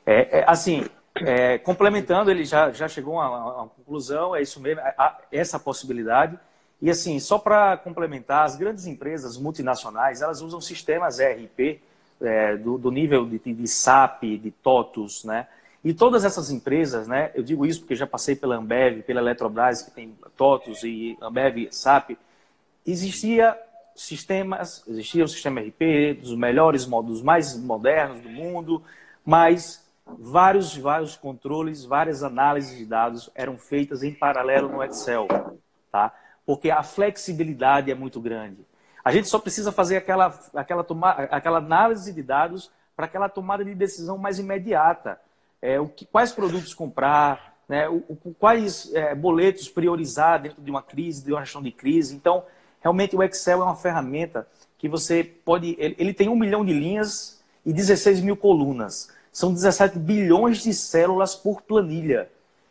[0.05, 4.81] é, é assim, é, complementando, ele já, já chegou a uma conclusão, é isso mesmo,
[5.31, 6.39] essa possibilidade.
[6.81, 11.81] E assim, só para complementar, as grandes empresas multinacionais, elas usam sistemas ERP
[12.21, 15.47] é, do, do, nível de, de SAP, de TOTUS, né?
[15.83, 19.81] E todas essas empresas, né, eu digo isso porque já passei pela Ambev, pela Eletrobras,
[19.81, 22.11] que tem TOTUS e Ambev, SAP,
[22.85, 23.57] existia
[23.95, 28.83] sistemas, existia o sistema RP dos melhores, dos mais modernos do mundo,
[29.25, 35.27] mas vários, vários controles, várias análises de dados eram feitas em paralelo no Excel,
[35.91, 36.13] tá?
[36.45, 38.65] Porque a flexibilidade é muito grande.
[39.03, 43.63] A gente só precisa fazer aquela, aquela, tomar, aquela análise de dados para aquela tomada
[43.63, 45.19] de decisão mais imediata.
[45.61, 50.71] É, o que, quais produtos comprar, né, o, o, quais é, boletos priorizar dentro de
[50.71, 52.15] uma crise, de uma gestão de crise.
[52.15, 52.43] Então,
[52.81, 55.75] realmente o Excel é uma ferramenta que você pode.
[55.77, 59.11] Ele, ele tem um milhão de linhas e 16 mil colunas.
[59.31, 62.29] São 17 bilhões de células por planilha.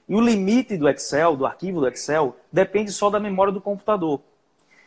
[0.09, 4.21] E o limite do Excel, do arquivo do Excel, depende só da memória do computador.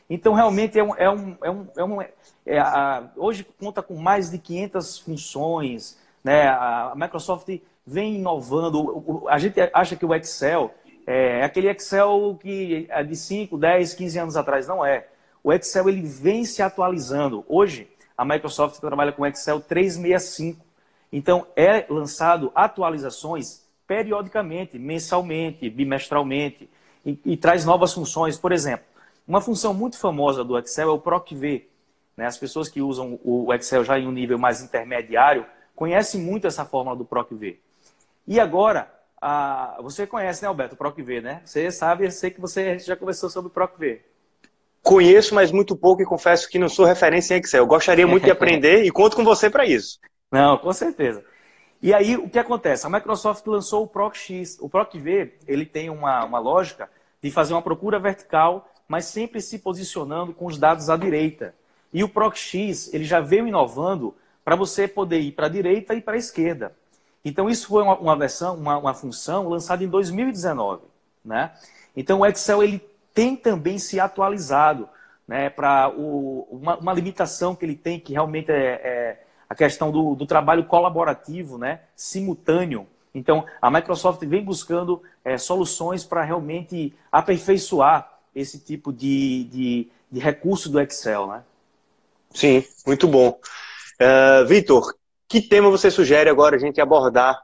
[0.09, 2.01] Então, realmente, é um, é um, é um, é um
[2.45, 5.97] é, a, hoje conta com mais de 500 funções.
[6.23, 6.49] Né?
[6.49, 7.47] A Microsoft
[7.85, 9.25] vem inovando.
[9.27, 10.73] A gente acha que o Excel
[11.05, 14.67] é aquele Excel que é de 5, 10, 15 anos atrás.
[14.67, 15.07] Não é.
[15.43, 17.43] O Excel ele vem se atualizando.
[17.47, 20.63] Hoje, a Microsoft trabalha com Excel 365.
[21.11, 26.69] Então, é lançado atualizações periodicamente, mensalmente, bimestralmente,
[27.05, 28.37] e, e traz novas funções.
[28.37, 28.85] Por exemplo,
[29.27, 31.67] uma função muito famosa do Excel é o PROC-V.
[32.15, 32.25] Né?
[32.25, 36.63] As pessoas que usam o Excel já em um nível mais intermediário conhecem muito essa
[36.63, 37.59] fórmula do PROC-V.
[38.27, 39.77] E agora, a...
[39.81, 41.41] você conhece, né, Alberto, o PROC-V, né?
[41.45, 44.01] Você sabe, eu sei que você já conversou sobre o PROC-V.
[44.81, 47.67] Conheço, mas muito pouco e confesso que não sou referência em Excel.
[47.67, 49.99] Gostaria muito de aprender e conto com você para isso.
[50.31, 51.23] Não, com certeza.
[51.81, 52.85] E aí, o que acontece?
[52.85, 54.57] A Microsoft lançou o PROC-X.
[54.59, 56.89] O PROC-V, ele tem uma, uma lógica
[57.21, 61.55] de fazer uma procura vertical, mas sempre se posicionando com os dados à direita.
[61.93, 66.01] E o PROC-X, ele já veio inovando para você poder ir para a direita e
[66.01, 66.75] para a esquerda.
[67.23, 70.81] Então, isso foi uma, uma versão, uma, uma, função lançada em 2019.
[71.23, 71.51] Né?
[71.95, 72.81] Então, o Excel ele
[73.13, 74.89] tem também se atualizado
[75.27, 80.15] né, para uma, uma, limitação que ele tem, que realmente é, é a questão do,
[80.15, 82.87] do, trabalho colaborativo, né, simultâneo.
[83.13, 90.19] Então, a Microsoft vem buscando é, soluções para realmente aperfeiçoar esse tipo de, de, de
[90.19, 91.27] recurso do Excel.
[91.27, 91.43] Né?
[92.31, 93.39] Sim, muito bom.
[94.01, 94.93] Uh, Vitor,
[95.31, 97.41] que tema você sugere agora a gente abordar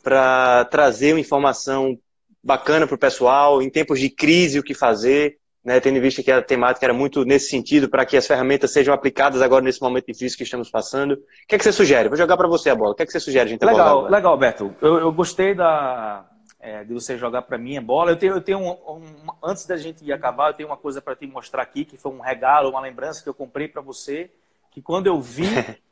[0.00, 1.98] para trazer uma informação
[2.40, 6.30] bacana para o pessoal, em tempos de crise, o que fazer, né, tendo visto que
[6.30, 10.06] a temática era muito nesse sentido, para que as ferramentas sejam aplicadas agora nesse momento
[10.06, 11.14] difícil que estamos passando.
[11.14, 12.08] O que é que você sugere?
[12.08, 12.92] Vou jogar para você a bola.
[12.92, 14.72] O que é que você sugere a gente legal, abordar Legal, Alberto.
[14.80, 16.24] Eu, eu gostei da,
[16.60, 18.12] é, de você jogar para mim a bola.
[18.12, 19.02] Eu tenho, eu tenho um, um,
[19.42, 22.20] antes da gente acabar, eu tenho uma coisa para te mostrar aqui, que foi um
[22.20, 24.30] regalo, uma lembrança que eu comprei para você,
[24.70, 25.48] que quando eu vi,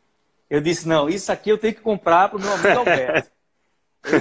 [0.55, 3.29] Eu disse, não, isso aqui eu tenho que comprar para o meu amigo Alberto.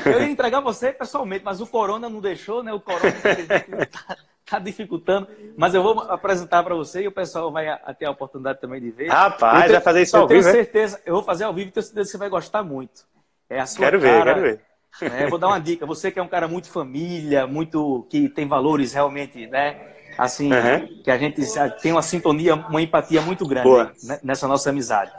[0.04, 2.74] eu ia entregar você pessoalmente, mas o Corona não deixou, né?
[2.74, 5.28] O Corona está tá dificultando.
[5.56, 7.68] Mas eu vou apresentar para você e o pessoal vai
[8.00, 9.10] ter a oportunidade também de ver.
[9.10, 11.70] Rapaz, tenho, vai fazer isso ao vivo, Eu tenho certeza, eu vou fazer ao vivo
[11.70, 13.06] e tenho certeza que você vai gostar muito.
[13.48, 15.12] É a sua quero cara, ver, quero ver.
[15.12, 15.28] Né?
[15.30, 15.86] Vou dar uma dica.
[15.86, 19.80] Você que é um cara muito família, muito que tem valores realmente, né?
[20.18, 21.04] Assim, uhum.
[21.04, 21.44] que a gente
[21.80, 23.70] tem uma sintonia, uma empatia muito grande
[24.04, 24.20] né?
[24.24, 25.12] nessa nossa amizade.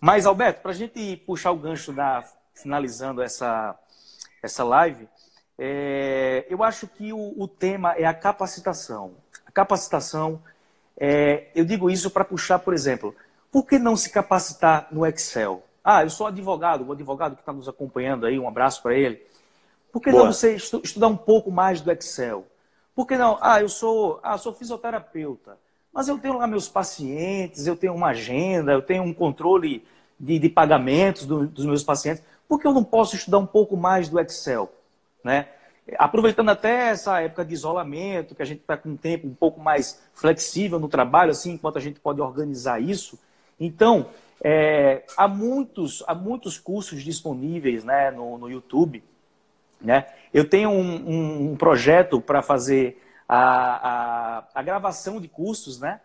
[0.00, 3.78] Mas, Alberto, para a gente puxar o gancho da finalizando essa,
[4.42, 5.08] essa live,
[5.58, 9.12] é, eu acho que o, o, tema é a capacitação.
[9.46, 10.42] A capacitação,
[10.96, 13.14] é, eu digo isso para puxar, por exemplo,
[13.52, 15.62] por que não se capacitar no Excel?
[15.84, 19.22] Ah, eu sou advogado, o advogado que está nos acompanhando aí, um abraço para ele.
[19.92, 20.24] Por que Boa.
[20.24, 22.46] não você estudar um pouco mais do Excel?
[22.94, 23.38] Por que não?
[23.40, 25.58] Ah, eu sou, ah, sou fisioterapeuta.
[25.92, 29.84] Mas eu tenho lá meus pacientes, eu tenho uma agenda, eu tenho um controle
[30.18, 32.22] de, de pagamentos do, dos meus pacientes.
[32.48, 34.70] Por que eu não posso estudar um pouco mais do Excel?
[35.24, 35.48] Né?
[35.98, 39.60] Aproveitando até essa época de isolamento, que a gente está com um tempo um pouco
[39.60, 43.18] mais flexível no trabalho, assim, enquanto a gente pode organizar isso.
[43.58, 44.06] Então,
[44.42, 49.02] é, há, muitos, há muitos cursos disponíveis né, no, no YouTube.
[49.80, 50.06] Né?
[50.32, 53.00] Eu tenho um, um, um projeto para fazer
[53.32, 56.00] a, a, a gravação de cursos, né?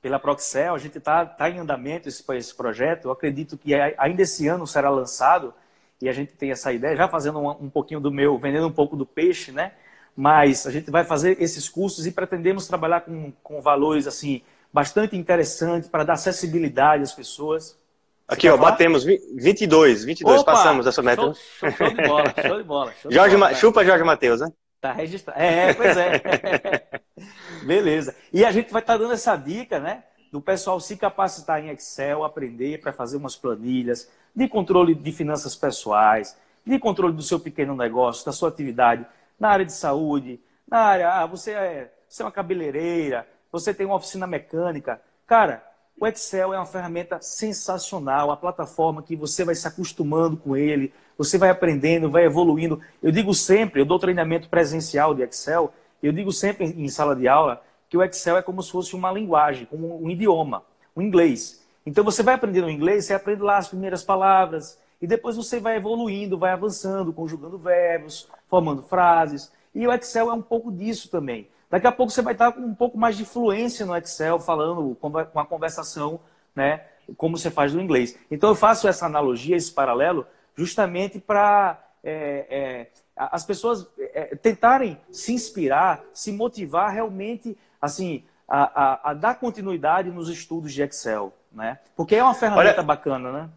[0.00, 3.04] Pela Proxel, a gente está tá em andamento esse, esse projeto.
[3.04, 5.52] Eu acredito que ainda esse ano será lançado
[6.00, 8.72] e a gente tem essa ideia, já fazendo um, um pouquinho do meu, vendendo um
[8.72, 9.72] pouco do peixe, né?
[10.16, 14.40] Mas a gente vai fazer esses cursos e pretendemos trabalhar com, com valores assim
[14.72, 17.78] bastante interessantes para dar acessibilidade às pessoas.
[18.26, 18.70] Aqui, ó, falar?
[18.70, 21.34] batemos 22, 22, Opa, passamos essa meta.
[21.34, 22.92] Show, show, de bola, show de bola.
[23.02, 24.50] Show Jorge, de bola, chupa Jorge Matheus, né?
[24.80, 25.38] Tá registrado.
[25.38, 27.02] É, pois é.
[27.66, 28.14] Beleza.
[28.32, 30.04] E a gente vai estar tá dando essa dica, né?
[30.32, 35.54] Do pessoal se capacitar em Excel, aprender para fazer umas planilhas de controle de finanças
[35.54, 39.04] pessoais, de controle do seu pequeno negócio, da sua atividade
[39.38, 43.86] na área de saúde, na área, ah, você é, você é uma cabeleireira, você tem
[43.86, 45.00] uma oficina mecânica.
[45.26, 45.64] Cara,
[45.98, 50.92] o Excel é uma ferramenta sensacional, a plataforma que você vai se acostumando com ele,
[51.22, 52.80] você vai aprendendo, vai evoluindo.
[53.02, 55.70] Eu digo sempre, eu dou treinamento presencial de Excel,
[56.02, 59.12] eu digo sempre em sala de aula que o Excel é como se fosse uma
[59.12, 60.62] linguagem, como um idioma,
[60.96, 61.62] um inglês.
[61.84, 65.58] Então você vai aprendendo o inglês, você aprende lá as primeiras palavras, E depois você
[65.58, 69.50] vai evoluindo, vai avançando, conjugando verbos, formando frases.
[69.74, 71.48] E o Excel é um pouco disso também.
[71.70, 74.94] Daqui a pouco você vai estar com um pouco mais de fluência no Excel, falando
[74.96, 76.20] com a conversação,
[76.54, 76.82] né?
[77.16, 78.18] Como você faz no inglês.
[78.30, 82.86] Então eu faço essa analogia, esse paralelo, justamente para é, é,
[83.16, 90.10] as pessoas é, tentarem se inspirar, se motivar realmente, assim, a, a, a, dar continuidade
[90.10, 91.78] nos estudos de Excel, né?
[91.94, 92.82] Porque é uma ferramenta Olha...
[92.82, 93.48] bacana, né?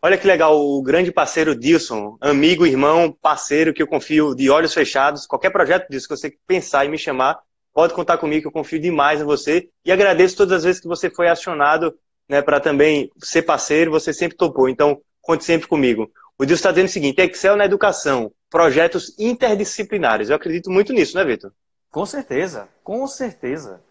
[0.00, 4.72] Olha que legal, o grande parceiro Dilson, amigo, irmão, parceiro que eu confio de olhos
[4.72, 5.26] fechados.
[5.26, 7.40] Qualquer projeto disso que você pensar e me chamar,
[7.74, 9.68] pode contar comigo, que eu confio demais em você.
[9.84, 14.12] E agradeço todas as vezes que você foi acionado né, para também ser parceiro, você
[14.12, 14.68] sempre topou.
[14.68, 16.10] Então, conte sempre comigo.
[16.38, 20.30] O Dilson está dizendo o seguinte: Excel na educação, projetos interdisciplinares.
[20.30, 21.52] Eu acredito muito nisso, né, Vitor?
[21.90, 23.82] Com certeza, com certeza.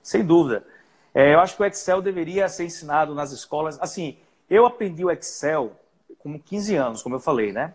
[0.00, 0.64] Sem dúvida.
[1.12, 3.76] É, eu acho que o Excel deveria ser ensinado nas escolas.
[3.80, 4.16] Assim,
[4.48, 5.72] eu aprendi o Excel
[6.18, 7.74] com 15 anos, como eu falei, né?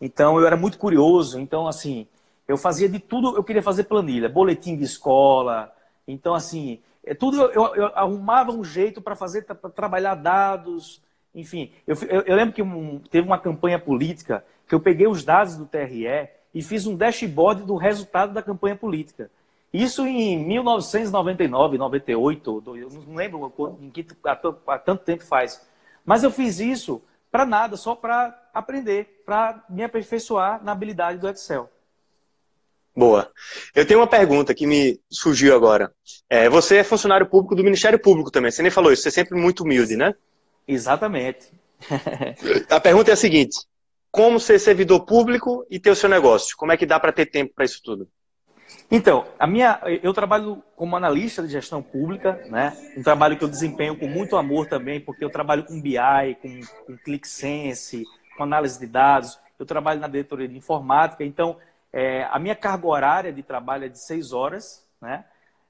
[0.00, 1.38] Então eu era muito curioso.
[1.38, 2.06] Então, assim,
[2.46, 5.70] eu fazia de tudo, eu queria fazer planilha, boletim de escola.
[6.06, 11.02] Então, assim, é tudo eu, eu arrumava um jeito para fazer, para trabalhar dados.
[11.34, 15.24] Enfim, eu, eu, eu lembro que um, teve uma campanha política que eu peguei os
[15.24, 19.30] dados do TRE e fiz um dashboard do resultado da campanha política.
[19.72, 25.60] Isso em 1999, 98, eu não lembro em que, há tanto tempo faz.
[26.04, 31.28] Mas eu fiz isso para nada, só para aprender, para me aperfeiçoar na habilidade do
[31.28, 31.70] Excel.
[32.96, 33.30] Boa.
[33.74, 35.92] Eu tenho uma pergunta que me surgiu agora.
[36.28, 38.50] É, você é funcionário público do Ministério Público também.
[38.50, 40.14] Você nem falou isso, você é sempre muito humilde, né?
[40.68, 41.50] Exatamente.
[42.68, 43.56] a pergunta é a seguinte:
[44.10, 46.56] como ser servidor público e ter o seu negócio?
[46.56, 48.06] Como é que dá para ter tempo para isso tudo?
[48.90, 52.76] Então, a minha, eu trabalho como analista de gestão pública, né?
[52.96, 55.96] Um trabalho que eu desempenho com muito amor também, porque eu trabalho com BI,
[56.42, 58.04] com, com ClickSense,
[58.36, 59.38] com análise de dados.
[59.58, 61.56] Eu trabalho na diretoria de informática, então
[61.92, 65.24] é, a minha carga horária de trabalho é de seis horas, né?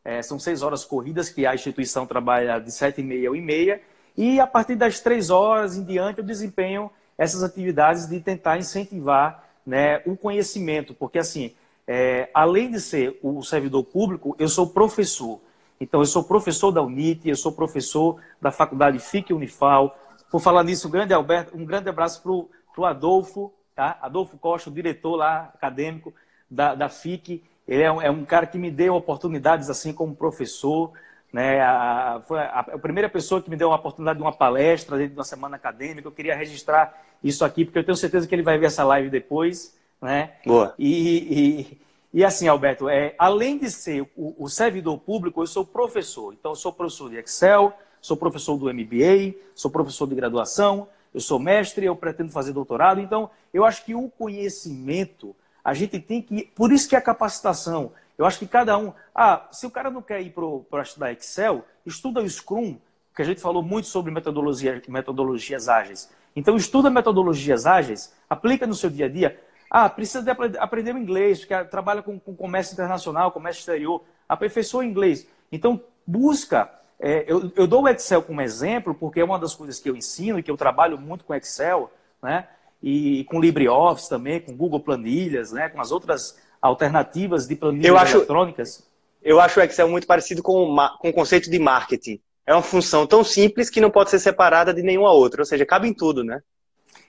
[0.05, 3.41] É, são seis horas corridas que a instituição trabalha de sete e meia a e
[3.41, 3.81] meia,
[4.19, 9.45] e a partir das três horas em diante eu desempenho essas atividades de tentar incentivar
[9.65, 11.55] né, o conhecimento, porque assim
[11.91, 15.41] é, além de ser o servidor público, eu sou professor.
[15.81, 19.99] Então, eu sou professor da UNIT, eu sou professor da Faculdade FIC Unifal.
[20.31, 23.99] Por falar nisso, um grande, Alberto, um grande abraço para o Adolfo, tá?
[24.03, 26.13] Adolfo Costa, o diretor lá, acadêmico
[26.51, 27.43] da, da FIC.
[27.67, 30.93] Ele é um, é um cara que me deu oportunidades assim como professor.
[31.33, 31.61] Né?
[31.61, 35.13] A, foi a, a, primeira pessoa que me deu uma oportunidade de uma palestra dentro
[35.13, 36.09] de uma semana acadêmica.
[36.09, 39.11] Eu queria registrar isso aqui, porque eu tenho certeza que ele vai ver essa live
[39.11, 39.77] depois.
[40.01, 40.33] Né?
[40.47, 40.75] Boa.
[40.79, 41.71] E,
[42.13, 46.33] e, e assim, Alberto, é, além de ser o, o, servidor público, eu sou professor.
[46.33, 51.21] Então, eu sou professor de Excel, sou professor do MBA, sou professor de graduação, eu
[51.21, 53.01] sou mestre, eu pretendo fazer doutorado.
[53.01, 56.45] Então, eu acho que o conhecimento, a gente tem que.
[56.55, 57.93] Por isso que a capacitação.
[58.19, 58.93] Eu acho que cada um.
[59.15, 60.35] Ah, se o cara não quer ir
[60.69, 62.77] para estudar Excel, estuda o Scrum,
[63.15, 66.11] que a gente falou muito sobre metodologia, metodologias ágeis.
[66.35, 69.41] Então, estuda metodologias ágeis, aplica no seu dia a dia.
[69.71, 74.81] Ah, precisa de aprender o inglês, porque trabalha com, com comércio internacional, comércio exterior, aperfeiçoa
[74.81, 75.27] o inglês.
[75.53, 76.71] Então, busca.
[76.99, 79.95] É, eu, eu, dou o Excel como exemplo, porque é uma das coisas que eu
[79.95, 82.49] ensino e que eu trabalho muito com Excel, né?
[82.83, 85.69] E com LibreOffice também, com Google Planilhas, né?
[85.69, 88.89] Com as outras alternativas de planilhas eu acho, eletrônicas.
[89.23, 92.21] Eu acho o Excel muito parecido com, com o conceito de marketing.
[92.47, 95.67] É uma função tão simples que não pode ser separada de nenhuma outra, ou seja,
[95.67, 96.43] cabe em tudo, né?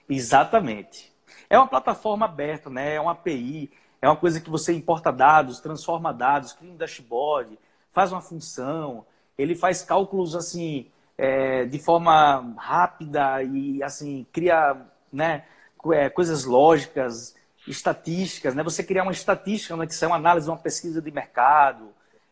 [0.08, 1.12] Exatamente.
[1.48, 2.94] É uma plataforma aberta, né?
[2.94, 3.70] é uma API,
[4.02, 7.58] é uma coisa que você importa dados, transforma dados, cria um dashboard,
[7.90, 9.04] faz uma função,
[9.36, 10.86] ele faz cálculos assim
[11.16, 14.76] é, de forma rápida e assim cria
[15.12, 15.44] né,
[15.92, 17.34] é, coisas lógicas,
[17.70, 18.62] estatísticas, né?
[18.62, 21.88] Você criar uma estatística no Excel, uma análise, uma pesquisa de mercado,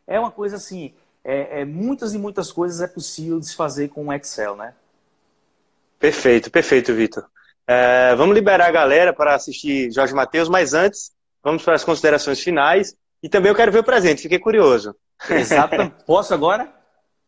[0.07, 3.89] é uma coisa assim, é, é, muitas e muitas coisas é possível de se fazer
[3.89, 4.75] com o Excel, né?
[5.99, 7.27] Perfeito, perfeito, Vitor.
[7.67, 11.13] É, vamos liberar a galera para assistir Jorge Matheus, mas antes,
[11.43, 12.97] vamos para as considerações finais.
[13.23, 14.95] E também eu quero ver o presente, fiquei curioso.
[15.29, 15.91] Exato.
[16.07, 16.73] Posso agora?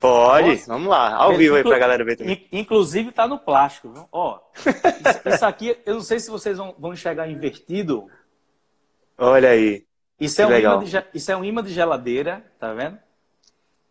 [0.01, 0.66] Pode, Posso?
[0.66, 2.48] vamos lá, ao vivo aí para a galera ver também.
[2.51, 4.09] Inclusive está no plástico, viu?
[4.11, 8.09] Ó, isso, isso, aqui, eu não sei se vocês vão, vão enxergar invertido.
[9.18, 9.84] Olha aí.
[10.18, 12.98] Isso é, um imã de, isso é um imã de geladeira, tá vendo?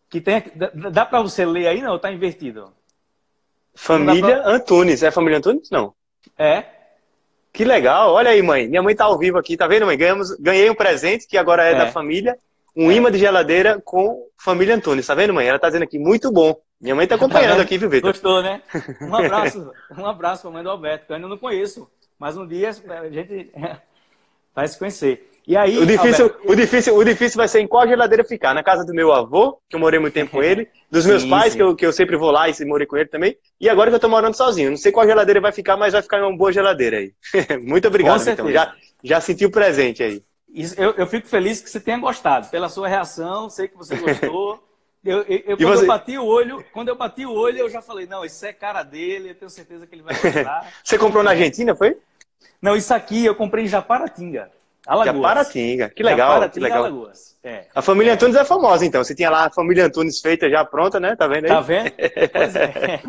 [0.09, 1.95] Que tem, dá, dá para você ler aí, não?
[1.95, 2.73] Está invertido?
[3.75, 4.49] Família pra...
[4.49, 5.03] Antunes.
[5.03, 5.69] É família Antunes?
[5.69, 5.93] Não.
[6.35, 6.65] É.
[7.53, 8.13] Que legal.
[8.13, 8.67] Olha aí, mãe.
[8.67, 9.97] Minha mãe tá ao vivo aqui, tá vendo, mãe?
[9.97, 11.75] Ganhamos, ganhei um presente que agora é, é.
[11.75, 12.35] da família.
[12.75, 12.95] Um é.
[12.95, 15.07] imã de geladeira com família Antunes.
[15.07, 15.47] Tá vendo, mãe?
[15.47, 16.55] Ela tá dizendo aqui, muito bom.
[16.79, 18.11] Minha mãe está acompanhando tá aqui, viu, Vitor?
[18.11, 18.61] Gostou, né?
[19.01, 21.89] Um abraço, um abraço para a mãe do Alberto, que eu ainda não conheço.
[22.17, 23.51] Mas um dia a gente
[24.55, 25.29] vai se conhecer.
[25.47, 28.53] E aí, o difícil, Alberto, o, difícil, o difícil vai ser em qual geladeira ficar.
[28.53, 31.29] Na casa do meu avô, que eu morei muito tempo com ele, dos meus sim,
[31.29, 31.57] pais, sim.
[31.57, 33.95] Que, eu, que eu sempre vou lá e morei com ele também, e agora que
[33.95, 34.69] eu estou morando sozinho.
[34.69, 37.13] Não sei qual geladeira vai ficar, mas vai ficar uma boa geladeira aí.
[37.65, 38.51] muito obrigado, então.
[38.51, 40.21] Já, já senti o presente aí.
[40.77, 42.49] Eu, eu fico feliz que você tenha gostado.
[42.49, 44.63] Pela sua reação, sei que você gostou.
[45.01, 45.83] Eu, eu, quando você...
[45.83, 48.51] eu bati o olho, quando eu bati o olho, eu já falei, não, isso é
[48.51, 50.73] cara dele, eu tenho certeza que ele vai gostar.
[50.83, 51.97] você comprou na Argentina, foi?
[52.61, 54.51] Não, isso aqui eu comprei em Japaratinga.
[54.85, 55.15] Alagoas.
[55.15, 56.27] Japaratinga, que legal.
[56.27, 56.83] Japaratinga, que legal.
[56.83, 57.37] Alagoas.
[57.41, 57.65] É.
[57.73, 59.03] A família Antunes é famosa, então.
[59.03, 61.15] Você tinha lá a família Antunes feita já pronta, né?
[61.15, 61.49] Tá vendo aí?
[61.49, 61.91] Tá vendo?
[62.33, 63.01] Pois é.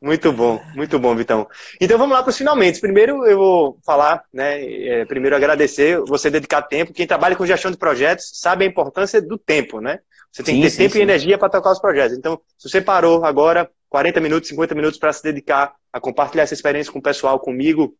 [0.00, 1.48] Muito bom, muito bom, Vitão.
[1.80, 2.80] Então vamos lá para os finalmente.
[2.80, 4.62] Primeiro eu vou falar, né?
[4.62, 6.92] É, primeiro agradecer você dedicar tempo.
[6.92, 9.98] Quem trabalha com gestão de projetos sabe a importância do tempo, né?
[10.30, 10.98] Você tem sim, que ter sim, tempo sim.
[11.00, 12.16] e energia para tocar os projetos.
[12.16, 16.54] Então, se você parou agora 40 minutos, 50 minutos para se dedicar a compartilhar essa
[16.54, 17.96] experiência com o pessoal, comigo,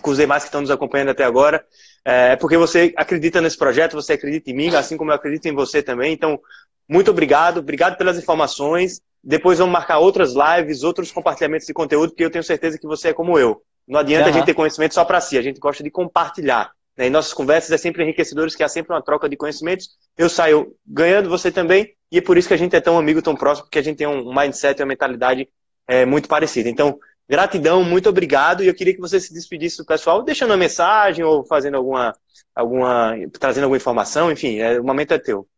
[0.00, 1.64] com os demais que estão nos acompanhando até agora,
[2.04, 5.54] é porque você acredita nesse projeto, você acredita em mim, assim como eu acredito em
[5.54, 6.12] você também.
[6.12, 6.40] Então,
[6.88, 9.00] muito obrigado, obrigado pelas informações.
[9.24, 13.08] Depois vamos marcar outras lives, outros compartilhamentos de conteúdo, porque eu tenho certeza que você
[13.08, 13.62] é como eu.
[13.86, 14.30] Não adianta uhum.
[14.30, 16.70] a gente ter conhecimento só para si, a gente gosta de compartilhar.
[16.96, 17.06] Né?
[17.06, 19.88] E nossas conversas é sempre enriquecedoras, que há sempre uma troca de conhecimentos.
[20.16, 23.22] Eu saio ganhando, você também, e é por isso que a gente é tão amigo,
[23.22, 25.48] tão próximo, porque a gente tem um mindset, uma mentalidade
[25.88, 26.68] é, muito parecida.
[26.68, 26.98] Então,
[27.28, 28.62] Gratidão, muito obrigado.
[28.62, 32.14] E eu queria que você se despedisse do pessoal, deixando uma mensagem ou fazendo alguma,
[32.54, 35.48] alguma, trazendo alguma informação, enfim, é, o momento é teu.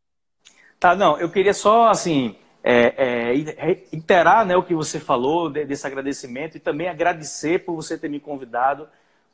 [0.78, 2.36] Tá, não, eu queria só, assim,
[2.68, 3.32] é, é,
[3.92, 8.18] reiterar né, o que você falou desse agradecimento e também agradecer por você ter me
[8.18, 8.88] convidado,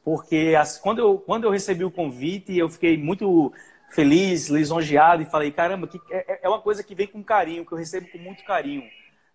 [0.04, 3.50] porque as, quando, eu, quando eu recebi o convite, eu fiquei muito
[3.90, 7.72] feliz, lisonjeado e falei, caramba, que, é, é uma coisa que vem com carinho, que
[7.72, 8.84] eu recebo com muito carinho,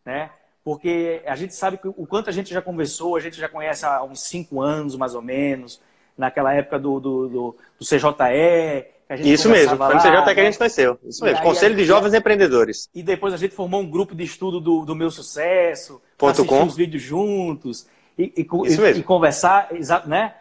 [0.06, 0.30] né?
[0.68, 4.04] porque a gente sabe o quanto a gente já conversou, a gente já conhece há
[4.04, 5.82] uns cinco anos, mais ou menos,
[6.18, 8.86] naquela época do, do, do, do CJE.
[9.10, 11.00] Isso mesmo, foi no CJE que a gente conheceu.
[11.04, 12.90] Isso mesmo, Conselho de Jovens Empreendedores.
[12.94, 16.64] E depois a gente formou um grupo de estudo do, do meu sucesso, assistir com.
[16.64, 17.88] os vídeos juntos
[18.18, 19.70] e, e, e, e conversar,
[20.06, 20.36] né?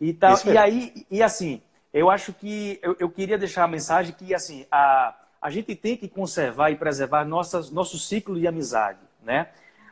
[0.00, 1.60] E, tal, e aí, e assim,
[1.92, 5.96] eu acho que eu, eu queria deixar a mensagem que assim, a, a gente tem
[5.96, 9.48] que conservar e preservar nossas, nosso ciclo de amizade, né?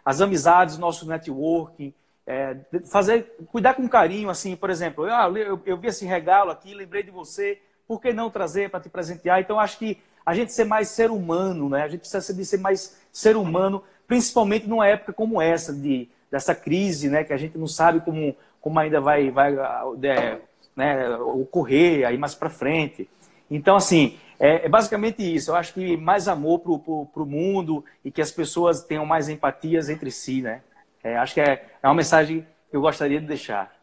[0.07, 1.93] as amizades, nosso networking,
[2.25, 6.73] é, fazer, cuidar com carinho, assim, por exemplo, ah, eu, eu, vi esse regalo aqui,
[6.73, 9.41] lembrei de você, por que não trazer para te presentear?
[9.41, 11.83] Então, acho que a gente ser mais ser humano, né?
[11.83, 16.55] A gente precisa de ser mais ser humano, principalmente numa época como essa, de, dessa
[16.55, 17.23] crise, né?
[17.23, 19.55] Que a gente não sabe como, como ainda vai, vai
[20.03, 20.39] é,
[20.75, 23.09] né, ocorrer aí mais para frente.
[23.49, 25.51] Então, assim, é, é, basicamente isso.
[25.51, 29.89] Eu acho que mais amor para o mundo e que as pessoas tenham mais empatias
[29.89, 30.63] entre si, né?
[31.05, 33.76] É, acho que é, é uma mensagem que eu gostaria de deixar.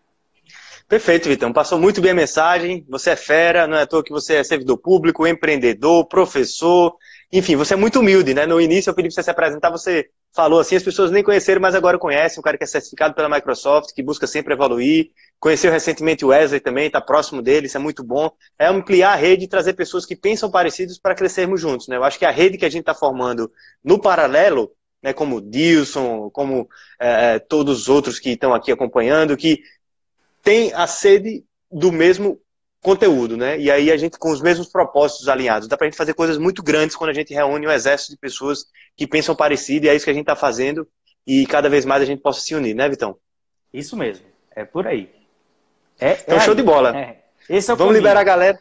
[0.87, 1.51] Perfeito, Vitão.
[1.51, 2.85] Passou muito bem a mensagem.
[2.89, 6.95] Você é fera, não é à toa que você é servidor público, empreendedor, professor.
[7.31, 8.45] Enfim, você é muito humilde, né?
[8.45, 11.59] No início eu pedi para você se apresentar, você falou assim, as pessoas nem conheceram,
[11.61, 15.09] mas agora conhecem, um cara que é certificado pela Microsoft, que busca sempre evoluir.
[15.39, 18.29] Conheceu recentemente o Wesley também, está próximo dele, isso é muito bom.
[18.57, 21.97] É ampliar a rede e trazer pessoas que pensam parecidos para crescermos juntos, né?
[21.97, 23.51] Eu acho que a rede que a gente está formando
[23.83, 24.71] no paralelo,
[25.01, 26.67] né, como o Dilson, como
[26.99, 29.59] é, todos os outros que estão aqui acompanhando, que
[30.43, 32.39] tem a sede do mesmo
[32.81, 33.57] conteúdo, né?
[33.57, 35.67] E aí a gente com os mesmos propósitos alinhados.
[35.67, 38.17] Dá para a gente fazer coisas muito grandes quando a gente reúne um exército de
[38.17, 38.65] pessoas
[38.95, 40.85] que pensam parecido e é isso que a gente está fazendo
[41.25, 43.17] e cada vez mais a gente possa se unir, né, Vitão?
[43.73, 45.09] Isso mesmo, é por aí.
[45.99, 46.57] É, então, é show aí.
[46.57, 46.95] de bola.
[46.95, 47.17] É.
[47.49, 48.59] Esse é o Vamos liberar a galera.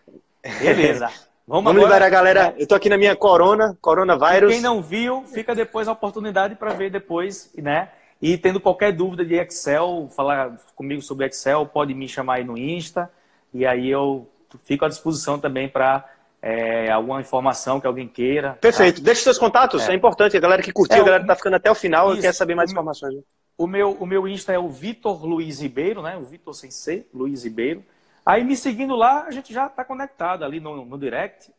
[0.60, 1.08] Beleza.
[1.44, 2.54] Vamos, Vamos liberar a galera.
[2.56, 4.52] Eu tô aqui na minha corona, coronavírus.
[4.52, 7.90] Quem não viu, fica depois a oportunidade para ver depois, né?
[8.22, 12.56] E tendo qualquer dúvida de Excel, falar comigo sobre Excel, pode me chamar aí no
[12.56, 13.10] Insta.
[13.52, 14.30] E aí eu
[14.64, 16.08] fico à disposição também para
[16.40, 18.56] é, alguma informação que alguém queira.
[18.60, 19.00] Perfeito.
[19.00, 19.06] Tá?
[19.06, 19.92] Deixe seus contatos, é.
[19.92, 19.94] é.
[19.96, 20.36] importante.
[20.36, 22.32] A galera que curtiu, é, a galera que está ficando até o final isso, quer
[22.32, 23.24] saber mais informações.
[23.58, 26.16] O meu, o meu Insta é o Vitor Luiz Ribeiro, né?
[26.16, 27.84] O Vitor sem C, Luiz Ribeiro.
[28.24, 31.50] Aí me seguindo lá, a gente já está conectado ali no, no direct.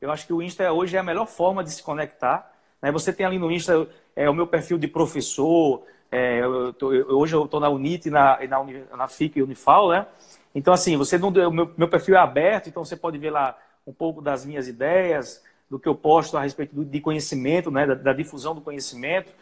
[0.00, 2.52] Eu acho que o Insta hoje é a melhor forma de se conectar.
[2.82, 2.90] Né?
[2.90, 5.84] Você tem ali no Insta é, o meu perfil de professor.
[6.10, 8.64] É, eu tô, eu, hoje eu estou na UNIT, na, na,
[8.96, 10.06] na FIC e Unifal, né?
[10.54, 13.56] Então, assim, você não, meu, meu perfil é aberto, então você pode ver lá
[13.86, 17.86] um pouco das minhas ideias, do que eu posto a respeito do, de conhecimento, né,
[17.86, 19.32] da, da, difusão do conhecimento.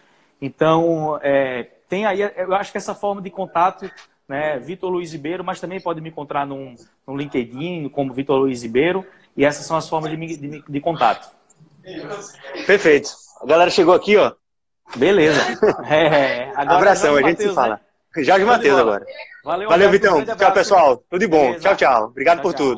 [0.40, 3.90] Então, é, tem aí, eu acho que essa forma de contato,
[4.28, 6.74] né, Vitor Luiz Ribeiro, mas também pode me encontrar num,
[7.06, 9.04] no LinkedIn como Vitor Luiz Ribeiro,
[9.36, 11.34] e essas são as formas de, de, de contato.
[12.66, 13.10] Perfeito.
[13.40, 14.32] A galera chegou aqui, ó.
[14.94, 15.40] Beleza.
[15.90, 17.80] É, agora Abração, a gente se fala.
[18.16, 18.24] Né?
[18.24, 19.06] Jorge Matheus agora.
[19.44, 20.24] Valeu, Valeu Vitão.
[20.24, 20.96] Tchau, pessoal.
[21.10, 21.46] Tudo de bom.
[21.46, 21.60] Beleza.
[21.60, 22.04] Tchau, tchau.
[22.06, 22.66] Obrigado tchau, por tchau.
[22.66, 22.74] tudo.